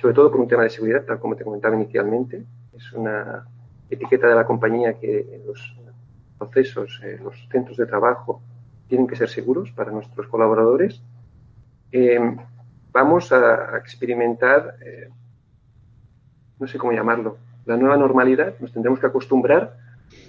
sobre 0.00 0.12
todo 0.12 0.30
por 0.30 0.40
un 0.40 0.48
tema 0.48 0.64
de 0.64 0.70
seguridad, 0.70 1.04
tal 1.04 1.20
como 1.20 1.36
te 1.36 1.44
comentaba 1.44 1.76
inicialmente. 1.76 2.44
Es 2.76 2.92
una 2.92 3.46
etiqueta 3.88 4.26
de 4.26 4.34
la 4.34 4.44
compañía 4.44 4.98
que 4.98 5.40
los 5.46 5.76
procesos, 6.36 7.00
eh, 7.04 7.18
los 7.22 7.48
centros 7.50 7.76
de 7.76 7.86
trabajo 7.86 8.42
tienen 8.88 9.06
que 9.06 9.16
ser 9.16 9.28
seguros 9.28 9.70
para 9.70 9.92
nuestros 9.92 10.26
colaboradores. 10.26 11.00
Eh, 11.92 12.18
vamos 12.92 13.32
a, 13.32 13.78
experimentar, 13.78 14.76
eh, 14.84 15.08
no 16.58 16.66
sé 16.66 16.78
cómo 16.78 16.92
llamarlo, 16.92 17.38
la 17.66 17.76
nueva 17.76 17.96
normalidad. 17.96 18.54
Nos 18.60 18.72
tendremos 18.72 19.00
que 19.00 19.06
acostumbrar. 19.06 19.74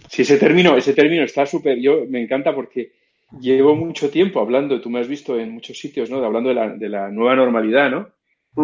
Sí, 0.07 0.23
ese 0.23 0.37
término, 0.37 0.75
ese 0.75 0.93
término 0.93 1.23
está 1.23 1.45
súper, 1.45 1.79
yo 1.79 2.05
me 2.07 2.21
encanta 2.21 2.53
porque 2.53 2.91
llevo 3.39 3.75
mucho 3.75 4.09
tiempo 4.09 4.39
hablando, 4.39 4.81
tú 4.81 4.89
me 4.89 4.99
has 4.99 5.07
visto 5.07 5.39
en 5.39 5.51
muchos 5.51 5.77
sitios, 5.77 6.09
¿no? 6.09 6.23
Hablando 6.23 6.49
de 6.49 6.55
la, 6.55 6.69
de 6.69 6.89
la 6.89 7.09
nueva 7.09 7.35
normalidad, 7.35 7.91
¿no? 7.91 8.09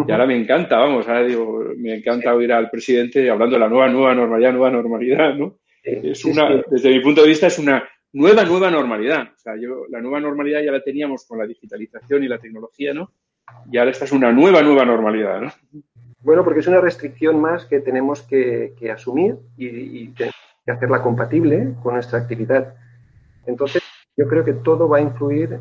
Y 0.06 0.10
ahora 0.10 0.26
me 0.26 0.36
encanta, 0.36 0.78
vamos, 0.78 1.06
ahora 1.06 1.24
digo, 1.24 1.64
me 1.76 1.94
encanta 1.94 2.34
oír 2.34 2.52
al 2.52 2.68
presidente 2.68 3.30
hablando 3.30 3.54
de 3.54 3.60
la 3.60 3.68
nueva, 3.68 3.88
nueva 3.88 4.14
normalidad, 4.14 4.52
nueva 4.52 4.70
normalidad, 4.70 5.34
¿no? 5.34 5.58
es 5.82 6.24
una, 6.24 6.62
desde 6.68 6.90
mi 6.90 7.00
punto 7.00 7.22
de 7.22 7.28
vista, 7.28 7.46
es 7.46 7.58
una 7.60 7.88
nueva, 8.12 8.44
nueva 8.44 8.70
normalidad. 8.70 9.22
O 9.22 9.38
sea, 9.38 9.54
yo, 9.56 9.86
la 9.88 10.00
nueva 10.00 10.20
normalidad 10.20 10.60
ya 10.62 10.72
la 10.72 10.82
teníamos 10.82 11.24
con 11.26 11.38
la 11.38 11.46
digitalización 11.46 12.24
y 12.24 12.28
la 12.28 12.38
tecnología, 12.38 12.92
¿no? 12.92 13.12
Y 13.70 13.78
ahora 13.78 13.92
esta 13.92 14.04
es 14.04 14.12
una 14.12 14.32
nueva, 14.32 14.62
nueva 14.62 14.84
normalidad, 14.84 15.40
¿no? 15.40 15.52
Bueno, 16.26 16.42
porque 16.42 16.58
es 16.58 16.66
una 16.66 16.80
restricción 16.80 17.40
más 17.40 17.66
que 17.66 17.78
tenemos 17.78 18.22
que, 18.22 18.74
asumir 18.92 19.38
y, 19.56 19.66
y 19.66 20.14
hacerla 20.66 21.00
compatible 21.00 21.74
con 21.84 21.94
nuestra 21.94 22.18
actividad. 22.18 22.74
Entonces, 23.46 23.80
yo 24.16 24.26
creo 24.26 24.44
que 24.44 24.54
todo 24.54 24.88
va 24.88 24.98
a 24.98 25.02
influir, 25.02 25.60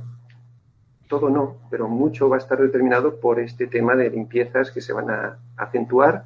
todo 1.08 1.30
no, 1.30 1.58
pero 1.70 1.88
mucho 1.88 2.30
va 2.30 2.38
a 2.38 2.40
estar 2.40 2.60
determinado 2.60 3.20
por 3.20 3.40
este 3.40 3.68
tema 3.68 3.96
de 3.96 4.10
limpiezas 4.10 4.72
que 4.72 4.82
se 4.82 4.92
van 4.92 5.12
a 5.12 5.38
acentuar. 5.56 6.26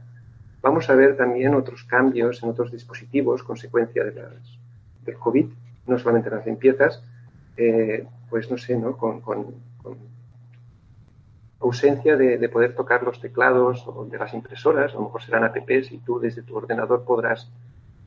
Vamos 0.61 0.89
a 0.89 0.95
ver 0.95 1.17
también 1.17 1.53
otros 1.53 1.83
cambios 1.83 2.41
en 2.41 2.47
otros 2.47 2.71
dispositivos, 2.71 3.43
consecuencia 3.43 4.05
de 4.05 4.13
las, 4.13 4.57
del 5.03 5.15
COVID, 5.15 5.47
no 5.85 5.99
solamente 5.99 6.29
las 6.29 6.45
limpiezas, 6.45 7.03
eh, 7.57 8.07
pues 8.29 8.49
no 8.49 8.57
sé, 8.57 8.77
¿no? 8.77 8.95
Con, 8.95 9.21
ausencia 11.59 12.15
de, 12.15 12.49
poder 12.49 12.75
tocar 12.75 13.03
los 13.03 13.19
teclados 13.19 13.83
o 13.87 14.05
de 14.05 14.17
las 14.17 14.33
impresoras, 14.33 14.91
a 14.91 14.95
lo 14.95 15.03
mejor 15.03 15.21
serán 15.21 15.43
apps 15.43 15.91
y 15.91 15.97
tú 15.99 16.19
desde 16.19 16.41
tu 16.41 16.55
ordenador 16.55 17.03
podrás, 17.03 17.51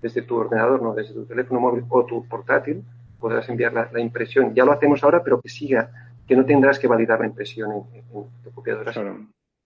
desde 0.00 0.23
tu 0.23 0.37
ordenador, 0.37 0.82
no, 0.82 0.94
desde 0.94 1.14
tu 1.14 1.26
teléfono 1.26 1.61
móvil 1.61 1.85
o 1.88 2.04
tu 2.04 2.26
portátil, 2.26 2.82
podrás 3.21 3.49
enviar 3.49 3.73
la, 3.73 4.00
impresión. 4.00 4.54
Ya 4.54 4.64
lo 4.64 4.73
hacemos 4.73 5.04
ahora, 5.04 5.23
pero 5.23 5.40
que 5.40 5.49
siga, 5.49 5.90
que 6.26 6.35
no 6.35 6.44
tendrás 6.44 6.78
que 6.78 6.88
validar 6.88 7.21
la 7.21 7.26
impresión 7.26 7.71
en, 7.92 8.02
tu 8.42 8.50
copiadora. 8.52 8.92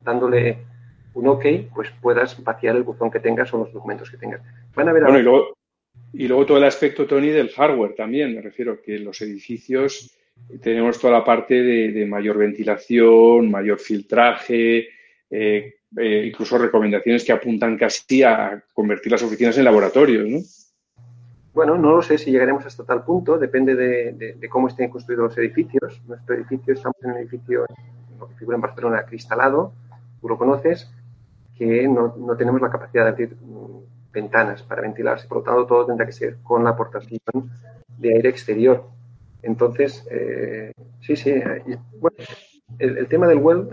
Dándole 0.01 0.59
un 1.15 1.29
OK, 1.29 1.45
pues 1.75 1.91
puedas 2.03 2.43
vaciar 2.43 2.77
el 2.77 2.83
buzón 2.83 3.11
que 3.11 3.21
tengas 3.21 3.53
o 3.55 3.59
los 3.59 3.73
documentos 3.73 4.11
que 4.11 4.19
tengas. 4.19 4.43
Van 4.75 4.89
a 4.89 4.93
ver 4.93 5.05
bueno, 5.05 5.19
y, 5.19 5.23
luego, 5.23 5.57
y 6.13 6.29
luego 6.29 6.45
todo 6.45 6.59
el 6.59 6.65
aspecto, 6.65 7.07
Tony, 7.07 7.29
del 7.29 7.51
hardware 7.51 7.95
también. 7.95 8.35
Me 8.35 8.43
refiero 8.43 8.83
que 8.83 8.99
los 8.99 9.23
edificios 9.23 10.15
tenemos 10.63 10.99
toda 10.99 11.15
la 11.15 11.25
parte 11.25 11.63
de, 11.63 12.07
mayor 12.07 12.39
ventilación, 12.39 13.51
mayor 13.51 13.79
filtraje, 13.79 14.89
eh, 15.31 15.75
eh, 15.97 16.25
incluso 16.27 16.59
recomendaciones 16.59 17.25
que 17.25 17.33
apuntan 17.33 17.77
casi 17.77 18.23
a 18.23 18.63
convertir 18.73 19.13
las 19.13 19.23
oficinas 19.23 19.57
en 19.59 19.65
laboratorios, 19.65 20.29
¿no? 20.29 20.39
Bueno, 21.57 21.79
no 21.79 21.97
lo 21.97 22.03
sé 22.03 22.19
si 22.19 22.31
llegaremos 22.31 22.67
hasta 22.67 22.85
tal 22.85 23.03
punto, 23.03 23.39
depende 23.39 23.75
de, 23.75 24.49
cómo 24.51 24.69
estén 24.69 24.91
construidos 24.91 25.29
los 25.29 25.39
edificios. 25.39 26.03
Nuestro 26.07 26.35
edificio, 26.35 26.75
estamos 26.75 26.97
en 27.03 27.13
un 27.13 27.17
edificio, 27.17 27.65
lo 28.19 28.29
que 28.29 28.35
figura 28.35 28.57
en 28.57 28.61
Barcelona, 28.61 29.07
cristalado, 29.07 29.73
tú 30.21 30.29
lo 30.29 30.37
conoces, 30.37 30.91
que 31.57 31.89
no, 31.89 32.15
tenemos 32.37 32.61
la 32.61 32.69
capacidad 32.69 33.05
de 33.05 33.09
abrir 33.09 33.37
mm, 33.41 34.13
ventanas 34.13 34.63
para 34.65 34.83
ventilarse, 34.83 35.27
por 35.27 35.39
lo 35.39 35.45
tanto 35.45 35.67
todo 35.67 35.87
tendrá 35.87 36.05
que 36.05 36.13
ser 36.13 36.37
con 36.43 36.63
la 36.63 36.71
aportación 36.71 37.51
de 37.97 38.15
aire 38.15 38.29
exterior. 38.29 38.85
Entonces, 39.47 40.05
eh, 40.11 40.73
sí, 41.01 41.15
sí, 41.15 41.35
bueno, 42.01 42.17
el, 42.79 43.07
tema 43.07 43.29
del 43.29 43.39
well 43.39 43.69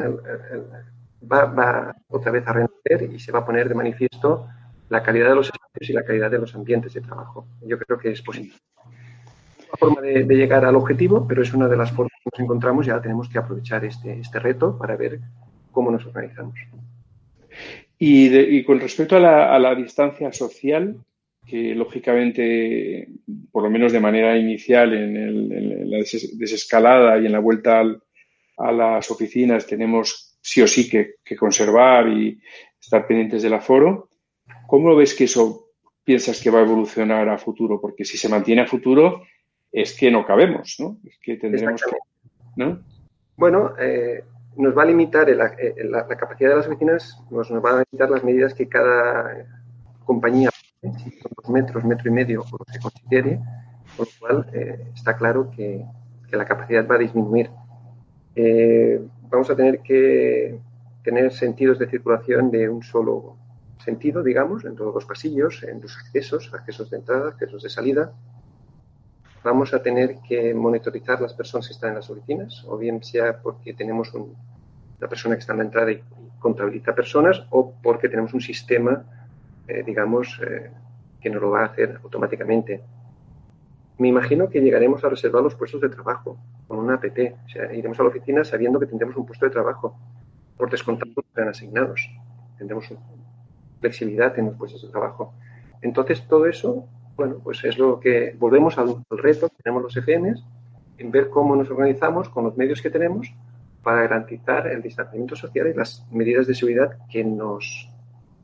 va, 1.32 1.96
otra 2.10 2.32
vez 2.32 2.48
a 2.48 2.54
renacer 2.54 3.12
y 3.12 3.20
se 3.20 3.32
va 3.32 3.40
a 3.40 3.46
poner 3.46 3.68
de 3.68 3.76
manifiesto 3.76 4.48
la 4.90 5.02
calidad 5.02 5.30
de 5.30 5.36
los 5.36 5.48
espacios 5.48 5.90
y 5.90 5.94
la 5.94 6.04
calidad 6.04 6.30
de 6.30 6.38
los 6.38 6.54
ambientes 6.54 6.94
de 6.94 7.02
trabajo. 7.02 7.48
Yo 7.66 7.80
creo 7.80 7.98
que 7.98 8.12
es 8.12 8.22
posible. 8.22 8.54
Una 9.68 9.78
forma 9.80 10.02
de, 10.02 10.24
llegar 10.26 10.64
al 10.64 10.76
objetivo, 10.76 11.28
pero 11.28 11.42
es 11.42 11.52
una 11.56 11.68
de 11.68 11.78
las 11.78 11.92
formas 11.92 12.14
que 12.24 12.30
nos 12.32 12.40
encontramos. 12.40 12.86
Ya 12.86 13.02
tenemos 13.02 13.28
que 13.28 13.40
aprovechar 13.40 13.84
este, 13.84 14.20
este 14.20 14.40
reto 14.40 14.78
para 14.78 14.96
ver 14.96 15.22
cómo 15.72 15.90
nos 15.90 16.06
organizamos. 16.06 16.56
Y, 17.98 18.64
con 18.66 18.80
respecto 18.80 19.16
a 19.16 19.58
la, 19.58 19.76
distancia 19.76 20.32
social, 20.32 20.98
que 21.46 21.76
lógicamente, 21.76 23.08
por 23.52 23.64
lo 23.64 23.70
menos 23.70 23.92
de 23.92 24.00
manera 24.00 24.38
inicial, 24.38 24.94
en, 24.94 25.90
la 25.90 25.98
desescalada 25.98 27.20
y 27.20 27.26
en 27.26 27.32
la 27.32 27.40
vuelta 27.40 27.84
a 28.58 28.72
las 28.72 29.12
oficinas, 29.12 29.68
tenemos 29.68 30.38
sí 30.42 30.62
o 30.62 30.68
sí 30.68 30.90
que, 30.90 31.16
que 31.24 31.36
conservar 31.36 32.08
y 32.08 32.40
estar 32.80 33.06
pendientes 33.08 33.44
del 33.44 33.54
aforo. 33.54 34.10
¿Cómo 34.68 34.90
lo 34.90 34.96
ves 34.96 35.14
que 35.14 35.26
eso 35.26 35.70
piensas 36.04 36.42
que 36.42 36.50
va 36.50 36.60
a 36.60 36.64
evolucionar 36.64 37.30
a 37.30 37.38
futuro? 37.38 37.80
Porque 37.80 38.06
si 38.06 38.18
se 38.18 38.30
mantiene 38.30 38.62
a 38.62 38.68
futuro 38.68 39.24
es 39.72 39.98
que 39.98 40.12
no 40.12 40.26
cabemos, 40.26 40.76
¿no? 40.80 40.98
Es 41.04 41.18
que 41.20 41.38
tendremos 41.38 41.82
que... 41.82 41.96
¿no? 42.56 42.84
Bueno, 43.36 43.74
eh, 43.80 44.24
nos 44.58 44.78
va 44.78 44.84
a 44.84 44.86
limitar 44.86 45.30
eh, 45.30 45.36
la, 45.36 46.08
capacidad 46.08 46.52
de 46.52 46.56
las 46.58 46.68
oficinas, 46.68 47.20
nos, 47.32 47.50
nos 47.50 47.62
van 47.62 47.76
a 47.76 47.84
limitar 47.90 48.10
las 48.10 48.24
medidas 48.24 48.54
que 48.54 48.70
cada 48.70 49.48
compañía, 50.06 50.50
si 50.98 51.12
son 51.12 51.32
dos 51.36 51.50
metros, 51.50 51.84
metro 51.84 52.10
y 52.10 52.14
medio, 52.14 52.42
o 52.42 52.58
lo 52.58 52.66
que 52.66 52.80
considere, 52.80 53.40
con 53.96 54.06
lo 54.06 54.12
cual 54.20 54.50
eh, 54.54 54.92
está 54.94 55.16
claro 55.16 55.50
que, 55.50 55.86
que, 56.30 56.38
la 56.38 56.46
capacidad 56.46 56.88
va 56.88 56.96
a 56.96 57.00
disminuir. 57.00 57.50
vamos 59.30 59.50
a 59.50 59.56
tener 59.56 59.80
que 59.80 60.60
tener 61.04 61.32
sentidos 61.32 61.78
de 61.80 61.88
circulación 61.88 62.50
de 62.50 62.70
un 62.70 62.82
solo 62.82 63.38
sentido, 63.84 64.24
digamos, 64.24 64.64
en 64.66 64.76
todos 64.76 64.94
los 64.94 65.06
pasillos, 65.06 65.62
en 65.64 65.82
los 65.82 65.96
accesos, 65.98 66.52
accesos 66.54 66.90
de 66.90 66.98
entrada, 66.98 67.30
accesos 67.30 67.62
de 67.64 67.70
salida. 67.70 68.14
Vamos 69.44 69.74
a 69.74 69.84
tener 69.84 70.20
que 70.28 70.54
monitorizar 70.54 71.20
las 71.22 71.34
personas 71.34 71.68
que 71.68 71.74
están 71.74 71.90
en 71.90 71.96
las 71.98 72.10
oficinas, 72.10 72.64
o 72.66 72.78
bien 72.78 73.04
sea 73.04 73.42
porque 73.42 73.74
tenemos 73.74 74.14
una 74.14 75.08
persona 75.10 75.36
que 75.36 75.42
está 75.42 75.52
en 75.52 75.60
la 75.60 75.66
entrada 75.66 75.92
y 75.92 76.02
contabiliza 76.40 76.96
personas, 76.96 77.46
o 77.50 77.74
porque 77.84 78.08
tenemos 78.08 78.34
un 78.34 78.42
sistema, 78.42 79.23
eh, 79.68 79.84
digamos, 79.86 80.40
eh, 80.46 80.72
que 81.22 81.30
nos 81.30 81.42
lo 81.42 81.52
va 81.52 81.62
a 81.62 81.66
hacer 81.66 82.00
automáticamente. 82.04 82.84
Me 83.98 84.10
imagino 84.10 84.50
que 84.50 84.60
llegaremos 84.60 85.04
a 85.04 85.10
reservar 85.10 85.44
los 85.44 85.56
puestos 85.56 85.80
de 85.82 85.90
trabajo 85.90 86.38
con 86.68 86.80
una 86.80 86.96
app. 86.96 87.06
O 87.06 87.50
sea, 87.50 87.74
iremos 87.74 88.00
a 88.00 88.04
la 88.04 88.10
oficina 88.10 88.44
sabiendo 88.44 88.80
que 88.80 88.88
tendremos 88.88 89.16
un 89.16 89.26
puesto 89.26 89.46
de 89.46 89.52
trabajo. 89.52 89.98
Por 90.58 90.70
descontado, 90.70 91.12
serán 91.34 91.50
asignados. 91.50 92.10
Tendremos 92.58 92.94
flexibilidad 93.80 94.38
en 94.38 94.48
los 94.48 94.56
puestos 94.56 94.82
de 94.82 94.90
trabajo. 94.90 95.34
Entonces, 95.82 96.28
todo 96.28 96.48
eso, 96.48 96.88
bueno, 97.16 97.40
pues 97.44 97.64
es 97.64 97.78
lo 97.78 98.00
que 98.00 98.36
volvemos 98.38 98.78
al, 98.78 99.04
reto 99.10 99.50
que 99.50 99.64
tenemos 99.64 99.84
los 99.84 99.96
FMs, 99.96 100.44
en 100.98 101.12
ver 101.12 101.30
cómo 101.30 101.56
nos 101.56 101.70
organizamos 101.70 102.30
con 102.30 102.46
los 102.46 102.58
medios 102.58 102.82
que 102.82 102.90
tenemos 102.90 103.34
para 103.84 104.02
garantizar 104.02 104.68
el 104.68 104.82
distanciamiento 104.82 105.36
social 105.36 105.68
y 105.68 105.74
las 105.74 106.06
medidas 106.12 106.48
de 106.48 106.56
seguridad 106.56 106.98
que 107.10 107.24
nos 107.24 107.90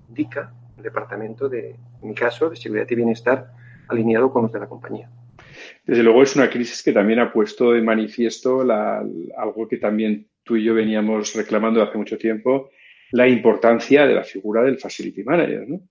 indica 0.10 0.52
departamento 0.84 1.50
de, 1.50 1.72
en 2.02 2.08
mi 2.08 2.16
caso, 2.16 2.50
de 2.50 2.56
seguridad 2.56 2.88
y 2.90 2.96
bienestar 2.96 3.52
alineado 3.88 4.32
con 4.32 4.44
los 4.44 4.52
de 4.52 4.60
la 4.60 4.68
compañía. 4.68 5.10
Desde 5.86 6.04
luego 6.04 6.24
es 6.24 6.36
una 6.36 6.50
crisis 6.50 6.84
que 6.84 6.92
también 6.92 7.20
ha 7.20 7.34
puesto 7.34 7.72
de 7.72 7.82
manifiesto 7.82 8.62
algo 8.62 9.68
que 9.68 9.78
también 9.78 10.28
tú 10.44 10.56
y 10.56 10.64
yo 10.64 10.74
veníamos 10.74 11.34
reclamando 11.36 11.82
hace 11.82 11.98
mucho 11.98 12.18
tiempo, 12.18 12.70
la 13.12 13.28
importancia 13.28 14.06
de 14.06 14.16
la 14.16 14.24
figura 14.24 14.64
del 14.64 14.78
facility 14.78 15.24
manager, 15.24 15.68
¿no? 15.68 15.82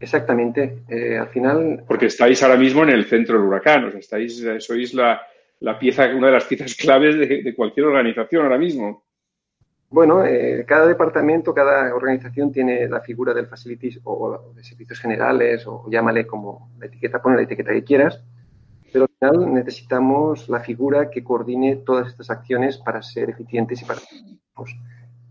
Exactamente. 0.00 0.80
Eh, 0.88 1.16
al 1.16 1.28
final. 1.28 1.84
Porque 1.86 2.06
estáis 2.06 2.42
ahora 2.42 2.56
mismo 2.56 2.82
en 2.82 2.90
el 2.90 3.04
centro 3.04 3.38
del 3.38 3.46
huracán, 3.46 3.84
o 3.84 3.90
sea, 3.90 4.00
estáis, 4.00 4.44
sois 4.58 4.92
la, 4.94 5.20
pieza, 5.78 6.14
una 6.14 6.26
de 6.26 6.32
las 6.34 6.44
piezas 6.44 6.74
claves 6.80 7.16
de, 7.18 7.54
cualquier 7.54 7.86
organización 7.86 8.42
ahora 8.42 8.58
mismo. 8.58 9.03
Bueno, 9.90 10.24
eh, 10.24 10.64
cada 10.66 10.86
departamento, 10.86 11.54
cada 11.54 11.94
organización 11.94 12.50
tiene 12.50 12.88
la 12.88 13.00
figura 13.00 13.32
del 13.32 13.46
facilities 13.46 14.00
o, 14.02 14.52
de 14.54 14.64
servicios 14.64 14.98
generales, 14.98 15.66
o 15.66 15.88
llámale 15.88 16.26
como 16.26 16.70
la 16.78 16.86
etiqueta, 16.86 17.22
pone 17.22 17.36
la 17.36 17.42
etiqueta 17.42 17.72
que 17.72 17.84
quieras, 17.84 18.24
pero 18.92 19.04
al 19.04 19.10
final 19.10 19.54
necesitamos 19.54 20.48
la 20.48 20.60
figura 20.60 21.10
que 21.10 21.22
coordine 21.22 21.76
todas 21.76 22.08
estas 22.08 22.30
acciones 22.30 22.78
para 22.78 23.02
ser 23.02 23.30
eficientes 23.30 23.82
y 23.82 23.84
para 23.84 24.00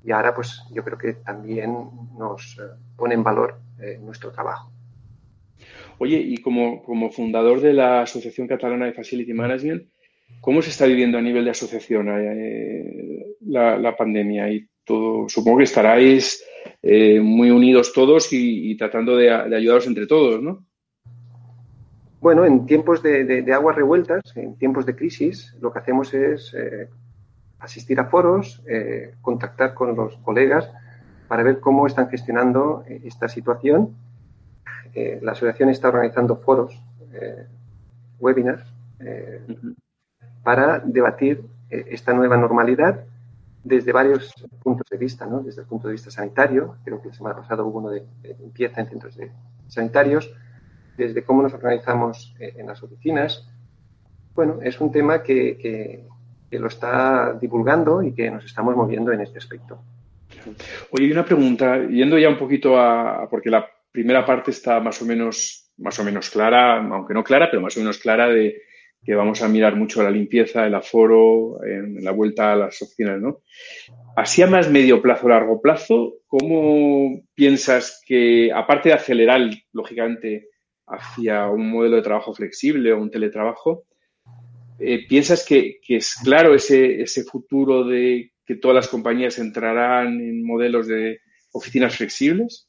y 0.03 0.11
ahora 0.11 0.35
pues 0.35 0.61
yo 0.71 0.83
creo 0.83 0.97
que 0.97 1.13
también 1.13 1.89
nos 2.17 2.57
eh, 2.59 2.63
pone 2.95 3.13
en 3.15 3.23
valor 3.23 3.59
eh, 3.79 3.97
nuestro 4.01 4.31
trabajo. 4.31 4.71
Oye, 5.97 6.17
y 6.17 6.37
como, 6.39 6.83
como, 6.83 7.09
fundador 7.11 7.61
de 7.61 7.73
la 7.73 8.01
Asociación 8.01 8.47
Catalana 8.47 8.85
de 8.85 8.93
Facility 8.93 9.33
Management, 9.33 9.87
¿cómo 10.41 10.61
se 10.61 10.69
está 10.69 10.85
viviendo 10.85 11.17
a 11.17 11.21
nivel 11.21 11.45
de 11.45 11.51
asociación 11.51 12.07
eh, 12.09 13.35
la, 13.41 13.95
pandemia? 13.95 14.49
Y 14.51 14.67
todo, 14.83 15.27
supongo 15.29 15.59
que 15.59 15.63
estaráis 15.63 16.43
muy 16.83 17.49
unidos 17.49 17.93
todos 17.93 18.27
y, 18.31 18.75
tratando 18.77 19.15
de, 19.15 19.25
de, 19.25 19.55
ayudaros 19.55 19.87
entre 19.87 20.05
todos, 20.05 20.41
¿no? 20.41 20.65
Bueno, 22.19 22.45
en 22.45 22.65
tiempos 22.65 23.03
de, 23.03 23.23
de, 23.23 23.53
aguas 23.53 23.75
revueltas, 23.75 24.21
en 24.35 24.57
tiempos 24.57 24.85
de 24.85 24.95
crisis, 24.95 25.55
lo 25.61 25.71
que 25.71 25.79
hacemos 25.79 26.13
es 26.13 26.53
asistir 27.63 27.99
a 27.99 28.05
foros, 28.05 28.61
eh, 28.67 29.15
contactar 29.21 29.73
con 29.73 29.95
los 29.95 30.17
colegas 30.17 30.69
para 31.27 31.43
ver 31.43 31.59
cómo 31.59 31.87
están 31.87 32.09
gestionando 32.09 32.83
eh, 32.87 33.01
esta 33.05 33.27
situación. 33.29 33.95
Eh, 34.93 35.19
la 35.21 35.31
asociación 35.31 35.69
está 35.69 35.87
organizando 35.87 36.35
foros, 36.35 36.79
webinars, 38.19 38.63
para 40.43 40.79
debatir 40.79 41.43
esta 41.69 42.13
nueva 42.13 42.37
normalidad 42.37 43.05
desde 43.63 43.91
varios 43.91 44.33
puntos 44.61 44.85
de 44.91 44.97
vista, 44.97 45.25
¿no? 45.25 45.41
desde 45.41 45.61
el 45.61 45.67
punto 45.67 45.87
de 45.87 45.93
vista 45.93 46.11
sanitario, 46.11 46.75
creo 46.83 47.01
que 47.01 47.07
la 47.07 47.13
semana 47.13 47.35
pasada 47.35 47.63
hubo 47.63 47.79
uno 47.79 47.89
de, 47.89 48.05
limpieza 48.39 48.81
en 48.81 48.89
centros 48.89 49.17
sanitarios, 49.67 50.31
desde 50.97 51.23
cómo 51.23 51.41
nos 51.41 51.53
organizamos 51.53 52.35
en 52.39 52.67
las 52.67 52.83
oficinas. 52.83 53.49
Bueno, 54.35 54.59
es 54.61 54.79
un 54.79 54.91
tema 54.91 55.23
que, 55.23 56.05
que 56.53 56.59
lo 56.59 56.67
está 56.67 57.33
divulgando 57.33 58.03
y 58.03 58.13
que 58.13 58.29
nos 58.29 58.45
estamos 58.45 58.75
moviendo 58.75 59.11
en 59.11 59.21
este 59.21 59.39
aspecto. 59.39 59.81
Oye, 60.91 61.11
una 61.11 61.25
pregunta, 61.25 61.79
yendo 61.87 62.17
ya 62.19 62.29
un 62.29 62.37
poquito 62.37 62.79
a, 62.79 63.27
porque 63.29 63.49
la 63.49 63.67
primera 63.91 64.23
parte 64.23 64.51
está 64.51 64.79
más 64.79 65.01
o 65.01 65.05
menos, 65.05 65.71
más 65.77 65.97
o 65.99 66.03
menos 66.03 66.29
clara, 66.29 66.77
aunque 66.77 67.13
no 67.13 67.23
clara, 67.23 67.49
pero 67.49 67.61
más 67.61 67.75
o 67.77 67.79
menos 67.79 67.97
clara 67.97 68.27
de 68.27 68.61
que 69.05 69.15
vamos 69.15 69.41
a 69.41 69.49
mirar 69.49 69.75
mucho 69.75 70.01
la 70.01 70.11
limpieza, 70.11 70.65
el 70.65 70.75
aforo, 70.75 71.63
en 71.63 72.03
la 72.03 72.11
vuelta 72.11 72.53
a 72.53 72.55
las 72.55 72.81
oficinas, 72.81 73.21
¿no? 73.21 73.41
Así 74.15 74.41
a 74.41 74.47
más 74.47 74.69
medio 74.69 75.01
plazo, 75.01 75.27
largo 75.27 75.61
plazo, 75.61 76.15
¿cómo 76.27 77.21
piensas 77.33 78.01
que, 78.05 78.51
aparte 78.53 78.89
de 78.89 78.95
acelerar, 78.95 79.41
lógicamente, 79.73 80.49
hacia 80.87 81.49
un 81.49 81.69
modelo 81.69 81.97
de 81.97 82.01
trabajo 82.01 82.33
flexible 82.33 82.93
o 82.93 83.01
un 83.01 83.11
teletrabajo, 83.11 83.85
eh, 84.79 85.07
¿Piensas 85.07 85.45
que, 85.45 85.79
es 85.87 86.15
claro 86.23 86.53
ese, 86.55 87.01
ese 87.01 87.23
futuro 87.23 87.85
de 87.85 88.31
que 88.45 88.55
todas 88.55 88.75
las 88.75 88.87
compañías 88.87 89.39
entrarán 89.39 90.19
en 90.19 90.45
modelos 90.45 90.87
de 90.87 91.19
oficinas 91.51 91.95
flexibles? 91.95 92.67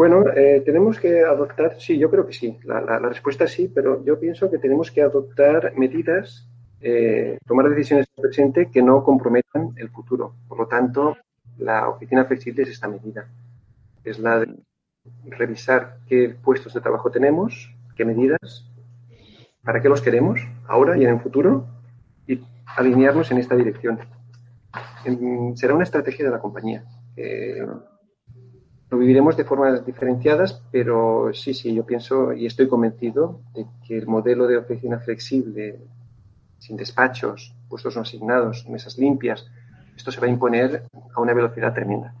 Bueno, 0.00 0.24
eh, 0.34 0.62
tenemos 0.64 0.98
que 0.98 1.20
adoptar, 1.24 1.78
sí, 1.78 1.98
yo 1.98 2.10
creo 2.10 2.26
que 2.26 2.32
sí, 2.32 2.56
la, 2.64 2.98
respuesta 3.00 3.44
es 3.44 3.50
sí, 3.50 3.68
pero 3.68 4.02
yo 4.02 4.18
pienso 4.18 4.50
que 4.50 4.56
tenemos 4.56 4.90
que 4.90 5.02
adoptar 5.02 5.74
medidas, 5.76 6.48
eh, 6.80 7.36
tomar 7.46 7.68
decisiones 7.68 8.06
en 8.06 8.14
el 8.16 8.22
presente 8.22 8.70
que 8.70 8.82
no 8.82 9.04
comprometan 9.04 9.74
el 9.76 9.90
futuro. 9.90 10.36
Por 10.48 10.56
lo 10.56 10.66
tanto, 10.66 11.18
la 11.58 11.86
oficina 11.90 12.24
flexible 12.24 12.62
es 12.62 12.70
esta 12.70 12.88
medida. 12.88 13.28
Es 14.02 14.18
la 14.18 14.38
de 14.38 14.54
revisar 15.26 15.98
qué 16.08 16.34
puestos 16.42 16.72
de 16.72 16.80
trabajo 16.80 17.10
tenemos, 17.10 17.70
qué 17.94 18.06
medidas 18.06 18.70
para 19.62 19.82
qué 19.82 19.90
los 19.90 20.00
queremos 20.00 20.40
ahora 20.66 20.96
y 20.96 21.04
en 21.04 21.10
el 21.10 21.20
futuro 21.20 21.66
y 22.26 22.42
alinearnos 22.74 23.30
en 23.32 23.36
esta 23.36 23.54
dirección. 23.54 23.98
será 25.56 25.74
una 25.74 25.84
estrategia 25.84 26.24
de 26.24 26.30
la 26.30 26.38
compañía. 26.38 26.86
Lo 28.90 28.98
viviremos 28.98 29.36
de 29.36 29.44
formas 29.44 29.84
diferenciadas, 29.86 30.62
pero 30.72 31.30
sí, 31.32 31.54
sí, 31.54 31.74
yo 31.74 31.86
pienso 31.86 32.32
y 32.32 32.46
estoy 32.46 32.68
convencido 32.68 33.40
de 33.54 33.66
que 33.86 33.96
el 33.96 34.06
modelo 34.06 34.46
de 34.46 34.56
oficina 34.56 34.98
flexible, 34.98 35.78
sin 36.58 36.76
despachos, 36.76 37.54
puestos 37.68 37.94
no 37.96 38.02
asignados, 38.02 38.66
mesas 38.68 38.98
limpias, 38.98 39.48
esto 39.96 40.10
se 40.10 40.20
va 40.20 40.26
a 40.26 40.30
imponer 40.30 40.84
a 41.14 41.20
una 41.20 41.34
velocidad 41.34 41.72
tremenda. 41.72 42.14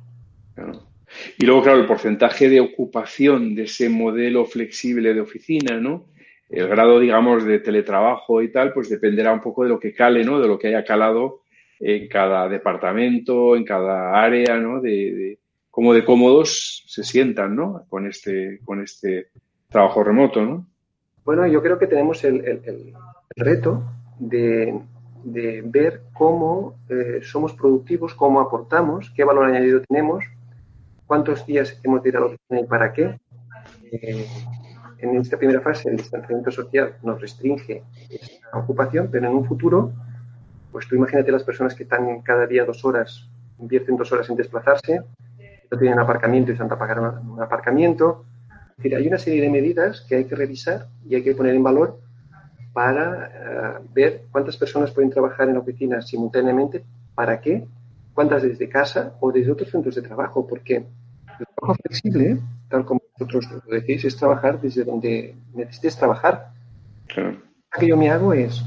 Y 1.38 1.44
luego, 1.44 1.62
claro, 1.62 1.80
el 1.80 1.86
porcentaje 1.86 2.48
de 2.48 2.60
ocupación 2.60 3.54
de 3.54 3.64
ese 3.64 3.88
modelo 3.88 4.44
flexible 4.44 5.12
de 5.12 5.20
oficina, 5.20 5.80
¿no? 5.80 6.04
el 6.50 6.66
grado, 6.66 6.98
digamos, 6.98 7.44
de 7.44 7.60
teletrabajo 7.60 8.42
y 8.42 8.50
tal, 8.50 8.72
pues 8.72 8.88
dependerá 8.90 9.32
un 9.32 9.40
poco 9.40 9.62
de 9.62 9.68
lo 9.68 9.78
que 9.78 9.94
cale, 9.94 10.24
¿no? 10.24 10.40
De 10.40 10.48
lo 10.48 10.58
que 10.58 10.68
haya 10.68 10.84
calado 10.84 11.42
en 11.78 12.08
cada 12.08 12.48
departamento, 12.48 13.56
en 13.56 13.64
cada 13.64 14.20
área, 14.20 14.56
¿no? 14.56 14.80
De, 14.80 15.38
cómo 15.70 15.94
de 15.94 16.04
cómodos 16.04 16.84
se 16.86 17.04
sientan, 17.04 17.54
¿no? 17.54 17.84
Con 17.88 18.06
este, 18.06 18.60
con 18.64 18.82
este 18.82 19.28
trabajo 19.68 20.02
remoto, 20.02 20.44
¿no? 20.44 20.66
Bueno, 21.24 21.46
yo 21.46 21.62
creo 21.62 21.78
que 21.78 21.86
tenemos 21.86 22.24
el, 22.24 22.94
reto 23.36 23.84
de, 24.18 24.80
ver 25.24 26.02
cómo 26.12 26.76
eh, 26.88 27.20
somos 27.22 27.52
productivos, 27.54 28.14
cómo 28.14 28.40
aportamos, 28.40 29.10
qué 29.14 29.22
valor 29.22 29.44
añadido 29.44 29.82
tenemos, 29.82 30.24
cuántos 31.06 31.46
días 31.46 31.78
hemos 31.84 32.02
de 32.02 32.08
ir 32.08 32.16
a 32.16 32.20
la 32.20 32.26
oficina 32.26 32.60
y 32.60 32.64
para 32.64 32.92
qué. 32.92 33.20
Eh, 33.92 34.26
en 34.98 35.16
esta 35.16 35.38
primera 35.38 35.60
fase 35.60 35.88
el 35.88 35.96
distanciamiento 35.96 36.50
social 36.50 36.96
nos 37.02 37.20
restringe 37.20 37.82
esta 38.08 38.58
ocupación, 38.58 39.08
pero 39.10 39.28
en 39.28 39.34
un 39.34 39.44
futuro, 39.44 39.92
pues 40.72 40.86
tú 40.88 40.96
imagínate 40.96 41.32
las 41.32 41.44
personas 41.44 41.74
que 41.74 41.84
están 41.84 42.20
cada 42.22 42.46
día 42.46 42.64
dos 42.64 42.84
horas, 42.84 43.28
invierten 43.58 43.96
dos 43.96 44.12
horas 44.12 44.28
en 44.30 44.36
desplazarse, 44.36 45.00
no 45.70 45.78
tienen 45.78 45.98
aparcamiento 45.98 46.52
y 46.52 46.56
se 46.56 46.62
han 46.62 46.68
pagar 46.68 47.00
un 47.00 47.40
aparcamiento. 47.40 48.24
Es 48.70 48.76
decir, 48.76 48.96
hay 48.96 49.06
una 49.06 49.18
serie 49.18 49.42
de 49.42 49.50
medidas 49.50 50.02
que 50.08 50.16
hay 50.16 50.24
que 50.24 50.34
revisar 50.34 50.88
y 51.06 51.14
hay 51.14 51.22
que 51.22 51.34
poner 51.34 51.54
en 51.54 51.62
valor 51.62 52.00
para 52.72 53.26
eh, 53.26 53.78
ver 53.92 54.24
cuántas 54.30 54.56
personas 54.56 54.90
pueden 54.90 55.10
trabajar 55.10 55.48
en 55.48 55.56
oficinas 55.56 56.08
simultáneamente, 56.08 56.84
para 57.14 57.40
qué, 57.40 57.66
cuántas 58.14 58.42
desde 58.42 58.68
casa 58.68 59.14
o 59.20 59.32
desde 59.32 59.52
otros 59.52 59.70
centros 59.70 59.94
de 59.94 60.02
trabajo, 60.02 60.46
porque 60.46 60.76
el 60.76 61.46
trabajo 61.56 61.78
flexible, 61.82 62.38
tal 62.68 62.84
como 62.84 63.00
vosotros 63.18 63.48
lo 63.66 63.74
decís, 63.74 64.04
es 64.04 64.16
trabajar 64.16 64.60
desde 64.60 64.84
donde 64.84 65.34
necesites 65.54 65.96
trabajar. 65.96 66.52
Lo 67.16 67.78
que 67.78 67.86
yo 67.86 67.96
me 67.96 68.10
hago 68.10 68.32
es, 68.32 68.64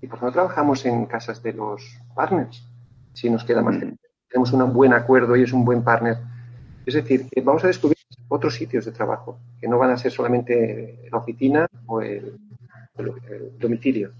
¿y 0.00 0.06
por 0.06 0.18
qué 0.18 0.26
no 0.26 0.32
trabajamos 0.32 0.84
en 0.86 1.06
casas 1.06 1.42
de 1.42 1.52
los 1.52 2.00
partners? 2.14 2.66
Si 3.12 3.30
nos 3.30 3.44
queda 3.44 3.62
más 3.62 3.78
tiempo. 3.78 4.05
Tenemos 4.28 4.52
un 4.52 4.72
buen 4.72 4.92
acuerdo 4.92 5.36
y 5.36 5.42
es 5.42 5.52
un 5.52 5.64
buen 5.64 5.82
partner. 5.82 6.16
Es 6.84 6.94
decir, 6.94 7.26
que 7.30 7.40
vamos 7.40 7.64
a 7.64 7.68
descubrir 7.68 7.96
otros 8.28 8.54
sitios 8.54 8.84
de 8.84 8.92
trabajo, 8.92 9.38
que 9.60 9.68
no 9.68 9.78
van 9.78 9.90
a 9.90 9.96
ser 9.96 10.12
solamente 10.12 11.08
la 11.10 11.18
oficina 11.18 11.66
o 11.86 12.00
el, 12.00 12.38
domicilio. 13.58 14.12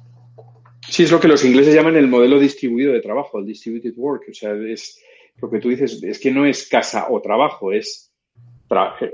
Sí, 0.86 1.04
es 1.04 1.10
lo 1.10 1.18
que 1.18 1.28
los 1.28 1.44
ingleses 1.44 1.74
llaman 1.74 1.96
el 1.96 2.08
modelo 2.08 2.38
distribuido 2.38 2.92
de 2.92 3.00
trabajo, 3.00 3.38
el 3.38 3.46
distributed 3.46 3.94
work. 3.96 4.24
O 4.30 4.34
sea, 4.34 4.52
es 4.52 5.00
lo 5.40 5.50
que 5.50 5.58
tú 5.58 5.70
dices, 5.70 6.02
es 6.02 6.18
que 6.20 6.30
no 6.30 6.44
es 6.44 6.68
casa 6.68 7.06
o 7.08 7.20
trabajo, 7.20 7.72
es 7.72 8.06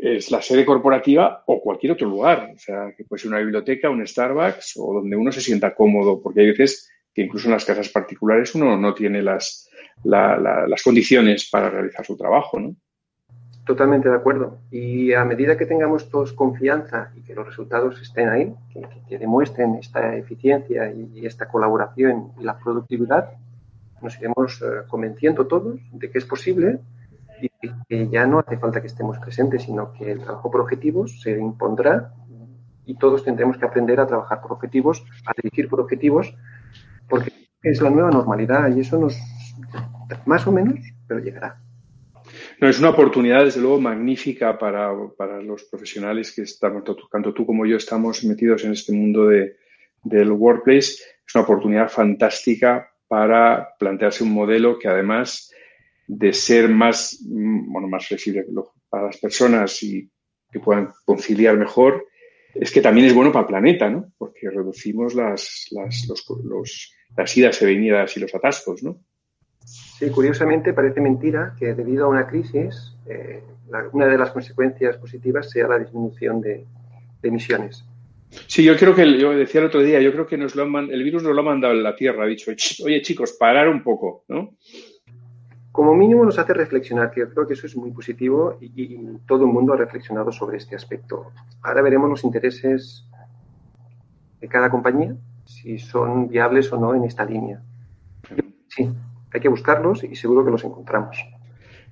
es 0.01 0.31
la 0.31 0.41
sede 0.41 0.65
corporativa 0.65 1.45
o 1.47 1.61
cualquier 1.61 1.93
otro 1.93 2.09
lugar. 2.09 2.53
O 2.55 2.59
sea, 2.59 2.93
que 2.97 3.05
puede 3.05 3.21
ser 3.21 3.31
una 3.31 3.41
biblioteca, 3.41 3.91
un 3.91 4.07
Starbucks 4.07 4.75
o 4.79 4.95
donde 4.95 5.17
uno 5.17 5.31
se 5.31 5.41
sienta 5.41 5.75
cómodo, 5.75 6.23
porque 6.23 6.41
hay 6.41 6.47
veces 6.49 6.91
que 7.15 7.23
incluso 7.23 7.49
en 7.49 7.53
las 7.53 7.65
casas 7.65 7.91
particulares 7.91 8.55
uno 8.55 8.77
no 8.77 8.95
tiene 8.95 9.23
las, 9.23 9.69
las 10.05 10.83
condiciones 10.83 11.49
para 11.51 11.71
realizar 11.71 12.05
su 12.05 12.17
trabajo, 12.17 12.61
¿no? 12.61 12.75
Totalmente 13.65 14.09
de 14.09 14.17
acuerdo. 14.17 14.59
Y 14.73 15.13
a 15.13 15.25
medida 15.25 15.57
que 15.57 15.67
tengamos 15.67 16.11
todos 16.11 16.33
confianza 16.33 17.13
y 17.15 17.23
que 17.23 17.35
los 17.35 17.47
resultados 17.47 18.01
estén 18.03 18.29
ahí, 18.29 18.53
que, 19.09 19.19
demuestren 19.19 19.77
esta 19.77 20.17
eficiencia 20.17 20.93
y, 20.93 21.25
esta 21.25 21.47
colaboración 21.47 22.33
y 22.41 22.43
la 22.43 22.59
productividad, 22.59 23.31
nos 24.01 24.19
iremos 24.19 24.61
eh, 24.63 24.83
convenciendo 24.89 25.47
todos 25.47 25.79
de 25.93 26.11
que 26.11 26.19
es 26.19 26.25
posible 26.25 26.81
y 27.41 27.51
que 27.89 28.09
ya 28.09 28.27
no 28.27 28.41
hace 28.41 28.59
falta 28.59 28.81
que 28.81 28.89
estemos 28.89 29.19
presentes, 29.19 29.63
sino 29.63 29.93
que 29.93 30.11
el 30.11 30.21
trabajo 30.21 30.51
por 30.51 30.63
objetivos 30.63 31.21
se 31.21 31.39
impondrá 31.39 32.13
y 32.85 32.97
todos 32.97 33.23
tendremos 33.23 33.59
que 33.59 33.65
aprender 33.65 34.01
a 34.01 34.07
trabajar 34.09 34.41
por 34.41 34.53
objetivos, 34.53 35.05
a 35.25 35.33
dirigir 35.41 35.69
por 35.69 35.81
objetivos, 35.81 36.35
porque 37.09 37.33
es 37.63 37.81
la 37.81 37.91
nueva 37.91 38.11
normalidad 38.11 38.75
y 38.75 38.81
eso 38.81 38.99
nos, 38.99 39.17
más 40.27 40.47
o 40.47 40.53
menos, 40.53 40.79
pero 41.07 41.21
llegará. 41.21 41.61
No, 42.61 42.69
es 42.69 42.79
una 42.79 42.91
oportunidad, 42.91 43.45
desde 43.45 43.61
luego, 43.61 43.81
magnífica 43.81 44.57
para, 44.59 44.93
para 45.17 45.43
los 45.43 45.65
profesionales 45.65 46.33
que 46.33 46.43
estamos, 46.43 46.85
tanto 47.11 47.35
tú 47.35 47.45
como 47.45 47.67
yo 47.67 47.77
estamos 47.77 48.25
metidos 48.25 48.65
en 48.65 48.73
este 48.73 48.93
mundo 48.93 49.27
de, 49.27 49.57
del 50.03 50.31
workplace. 50.33 51.03
Es 51.27 51.35
una 51.35 51.45
oportunidad 51.45 51.89
fantástica 51.89 52.89
para 53.09 53.75
plantearse 53.79 54.25
un 54.25 54.33
modelo 54.33 54.79
que 54.79 54.89
además 54.89 55.51
de 56.07 56.33
ser 56.33 56.69
más, 56.69 57.19
bueno, 57.25 57.89
más 57.89 58.07
flexible 58.07 58.47
para 58.89 59.07
las 59.07 59.19
personas 59.19 59.83
y 59.83 60.11
que 60.51 60.61
puedan 60.61 60.91
conciliar 61.05 61.57
mejor, 61.57 62.07
es 62.55 62.71
que 62.71 62.83
también 62.83 63.07
es 63.07 63.15
bueno 63.15 63.33
para 63.33 63.43
el 63.43 63.49
planeta, 63.49 63.89
¿no? 63.89 64.13
Porque 64.19 64.51
reducimos 64.51 65.15
las, 65.15 65.67
las, 65.71 66.07
las 67.17 67.37
idas 67.37 67.63
y 67.63 67.65
venidas 67.65 68.17
y 68.17 68.21
los 68.21 68.35
atascos, 68.35 68.83
¿no? 68.83 69.01
Sí, 70.03 70.11
curiosamente 70.11 70.73
parece 70.73 71.01
mentira 71.01 71.55
que 71.57 71.75
debido 71.75 72.07
a 72.07 72.09
una 72.09 72.27
crisis, 72.27 72.97
eh, 73.07 73.41
una 73.93 74.07
de 74.07 74.19
las 74.19 74.33
consecuencias 74.33 74.97
positivas 74.97 75.49
sea 75.49 75.69
la 75.69 75.79
disminución 75.79 76.41
de, 76.41 76.67
emisiones. 77.23 77.85
Sí, 78.49 78.65
yo 78.65 78.77
creo 78.77 78.97
que, 78.97 79.17
yo 79.17 79.31
decía 79.31 79.61
el 79.61 79.69
otro 79.69 79.81
día, 79.81 80.01
yo 80.01 80.11
creo 80.11 80.27
que 80.27 80.37
nos 80.37 80.57
lo 80.57 80.65
el 80.65 81.05
virus 81.05 81.23
nos 81.23 81.33
lo 81.33 81.41
ha 81.41 81.45
mandado 81.45 81.73
en 81.73 81.85
la 81.85 81.95
Tierra, 81.95 82.25
ha 82.25 82.27
dicho, 82.27 82.51
oye 82.85 83.01
chicos, 83.01 83.37
parar 83.39 83.69
un 83.69 83.85
poco, 83.85 84.25
¿no? 84.27 84.57
Como 85.71 85.95
mínimo 85.95 86.25
nos 86.25 86.37
hace 86.37 86.53
reflexionar, 86.53 87.13
que 87.13 87.25
creo 87.29 87.47
que 87.47 87.55
eso 87.55 87.69
es 87.69 87.77
muy 87.77 87.93
positivo 87.93 88.59
y, 88.61 88.97
todo 89.29 89.45
el 89.45 89.53
mundo 89.53 89.73
ha 89.73 89.77
reflexionado 89.77 90.33
sobre 90.33 90.57
este 90.57 90.75
aspecto. 90.75 91.31
Ahora 91.63 91.81
veremos 91.81 92.11
los 92.11 92.25
intereses 92.25 93.07
de 94.41 94.49
cada 94.49 94.69
compañía, 94.69 95.15
si 95.45 95.79
son 95.79 96.27
viables 96.27 96.73
o 96.73 96.77
no 96.77 96.93
en 96.93 97.05
esta 97.05 97.25
línea. 97.25 97.63
Sí, 98.67 98.91
hay 99.33 99.41
que 99.41 99.49
buscarlos 99.49 100.05
y 100.05 100.15
seguro 100.15 100.45
que 100.45 100.51
los 100.51 100.65
encontramos. 100.65 101.17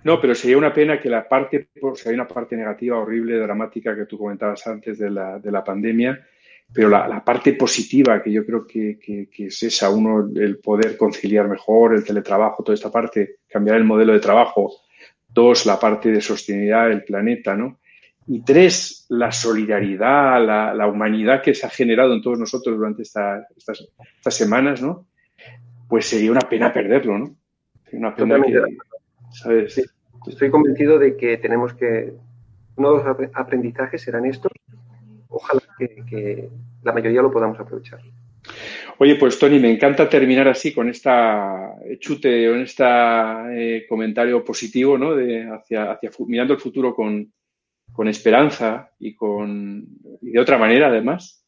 No, 0.02 0.20
pero 0.20 0.34
sería 0.34 0.56
una 0.56 0.72
pena 0.72 0.98
que 1.00 1.10
la 1.10 1.28
parte, 1.28 1.68
si 1.94 2.08
hay 2.08 2.14
una 2.14 2.26
parte 2.26 2.56
negativa, 2.56 2.98
horrible, 2.98 3.38
dramática 3.38 3.94
que 3.94 4.06
tú 4.06 4.16
comentabas 4.16 4.66
antes 4.66 4.98
de 4.98 5.10
la, 5.10 5.38
de 5.38 5.52
la 5.52 5.62
pandemia, 5.62 6.18
pero 6.72 6.88
la, 6.88 7.22
parte 7.24 7.54
positiva 7.54 8.22
que 8.22 8.32
yo 8.32 8.46
creo 8.46 8.66
que, 8.66 8.98
es 9.36 9.62
esa, 9.62 9.90
uno, 9.90 10.30
el 10.34 10.58
poder 10.58 10.96
conciliar 10.96 11.48
mejor 11.48 11.94
el 11.94 12.04
teletrabajo, 12.04 12.62
toda 12.62 12.74
esta 12.74 12.90
parte, 12.90 13.38
cambiar 13.48 13.76
el 13.76 13.84
modelo 13.84 14.12
de 14.12 14.20
trabajo, 14.20 14.72
dos, 15.28 15.66
la 15.66 15.78
parte 15.78 16.12
de 16.12 16.20
sostenibilidad 16.20 16.88
del 16.88 17.02
planeta, 17.02 17.56
¿no? 17.56 17.80
Y 18.28 18.42
tres, 18.42 19.06
la 19.08 19.32
solidaridad, 19.32 20.44
la, 20.76 20.86
humanidad 20.86 21.42
que 21.42 21.54
se 21.54 21.66
ha 21.66 21.70
generado 21.70 22.14
en 22.14 22.22
todos 22.22 22.38
nosotros 22.38 22.76
durante 22.76 23.02
estas, 23.02 23.44
estas 23.56 24.34
semanas, 24.34 24.80
¿no? 24.80 25.08
Pues 25.90 26.06
sería 26.06 26.30
una 26.30 26.48
pena 26.48 26.72
perderlo, 26.72 27.18
¿no? 27.18 27.36
Una 27.92 28.14
pena 28.14 28.38
¿sabes? 29.32 29.90
Estoy 30.26 30.50
convencido 30.50 31.00
de 31.00 31.16
que 31.16 31.36
tenemos 31.38 31.74
que, 31.74 32.12
uno 32.76 32.96
de 32.96 33.04
los 33.04 33.30
aprendizajes 33.34 34.00
serán 34.00 34.24
estos, 34.24 34.52
ojalá 35.28 35.60
que, 35.78 36.48
la 36.84 36.92
mayoría 36.92 37.22
lo 37.22 37.32
podamos 37.32 37.58
aprovechar. 37.58 38.00
Oye, 38.98 39.16
pues 39.16 39.38
Tony, 39.38 39.58
me 39.58 39.70
encanta 39.70 40.08
terminar 40.08 40.46
así 40.46 40.72
con 40.72 40.88
esta 40.88 41.74
chute, 41.98 42.48
con 42.48 42.60
este 42.60 43.86
comentario 43.88 44.44
positivo, 44.44 44.96
¿no? 44.96 45.16
De 45.16 45.42
hacia, 45.50 45.92
hacia, 45.92 46.10
mirando 46.26 46.54
el 46.54 46.60
futuro 46.60 46.94
con, 46.94 47.32
esperanza 48.08 48.92
y, 48.98 49.14
con, 49.14 49.84
y 50.22 50.30
de 50.30 50.40
otra 50.40 50.56
manera, 50.56 50.86
además. 50.86 51.44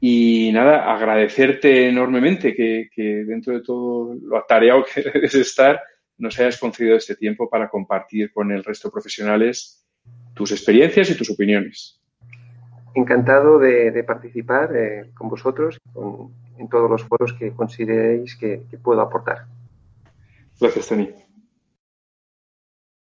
Y 0.00 0.50
nada, 0.52 0.92
agradecerte 0.92 1.88
enormemente 1.88 2.54
que, 2.54 2.88
que, 2.94 3.24
dentro 3.24 3.52
de 3.52 3.60
todo 3.60 4.14
lo 4.22 4.38
atareado 4.38 4.84
que 4.84 5.02
debes 5.12 5.34
estar, 5.34 5.80
nos 6.18 6.38
hayas 6.38 6.58
concedido 6.58 6.96
este 6.96 7.16
tiempo 7.16 7.48
para 7.48 7.68
compartir 7.68 8.32
con 8.32 8.50
el 8.50 8.64
resto 8.64 8.88
de 8.88 8.92
profesionales 8.92 9.84
tus 10.34 10.52
experiencias 10.52 11.10
y 11.10 11.16
tus 11.16 11.30
opiniones 11.30 12.00
encantado 12.94 13.58
de, 13.58 14.02
participar 14.04 14.74
eh, 14.74 15.10
con 15.14 15.28
vosotros 15.28 15.78
en 16.58 16.68
todos 16.68 16.90
los 16.90 17.04
foros 17.04 17.32
que 17.34 17.52
consideréis 17.52 18.36
que, 18.36 18.62
que 18.70 18.78
puedo 18.78 19.00
aportar. 19.00 19.46
Gracias, 20.60 20.88
Tony. 20.88 21.10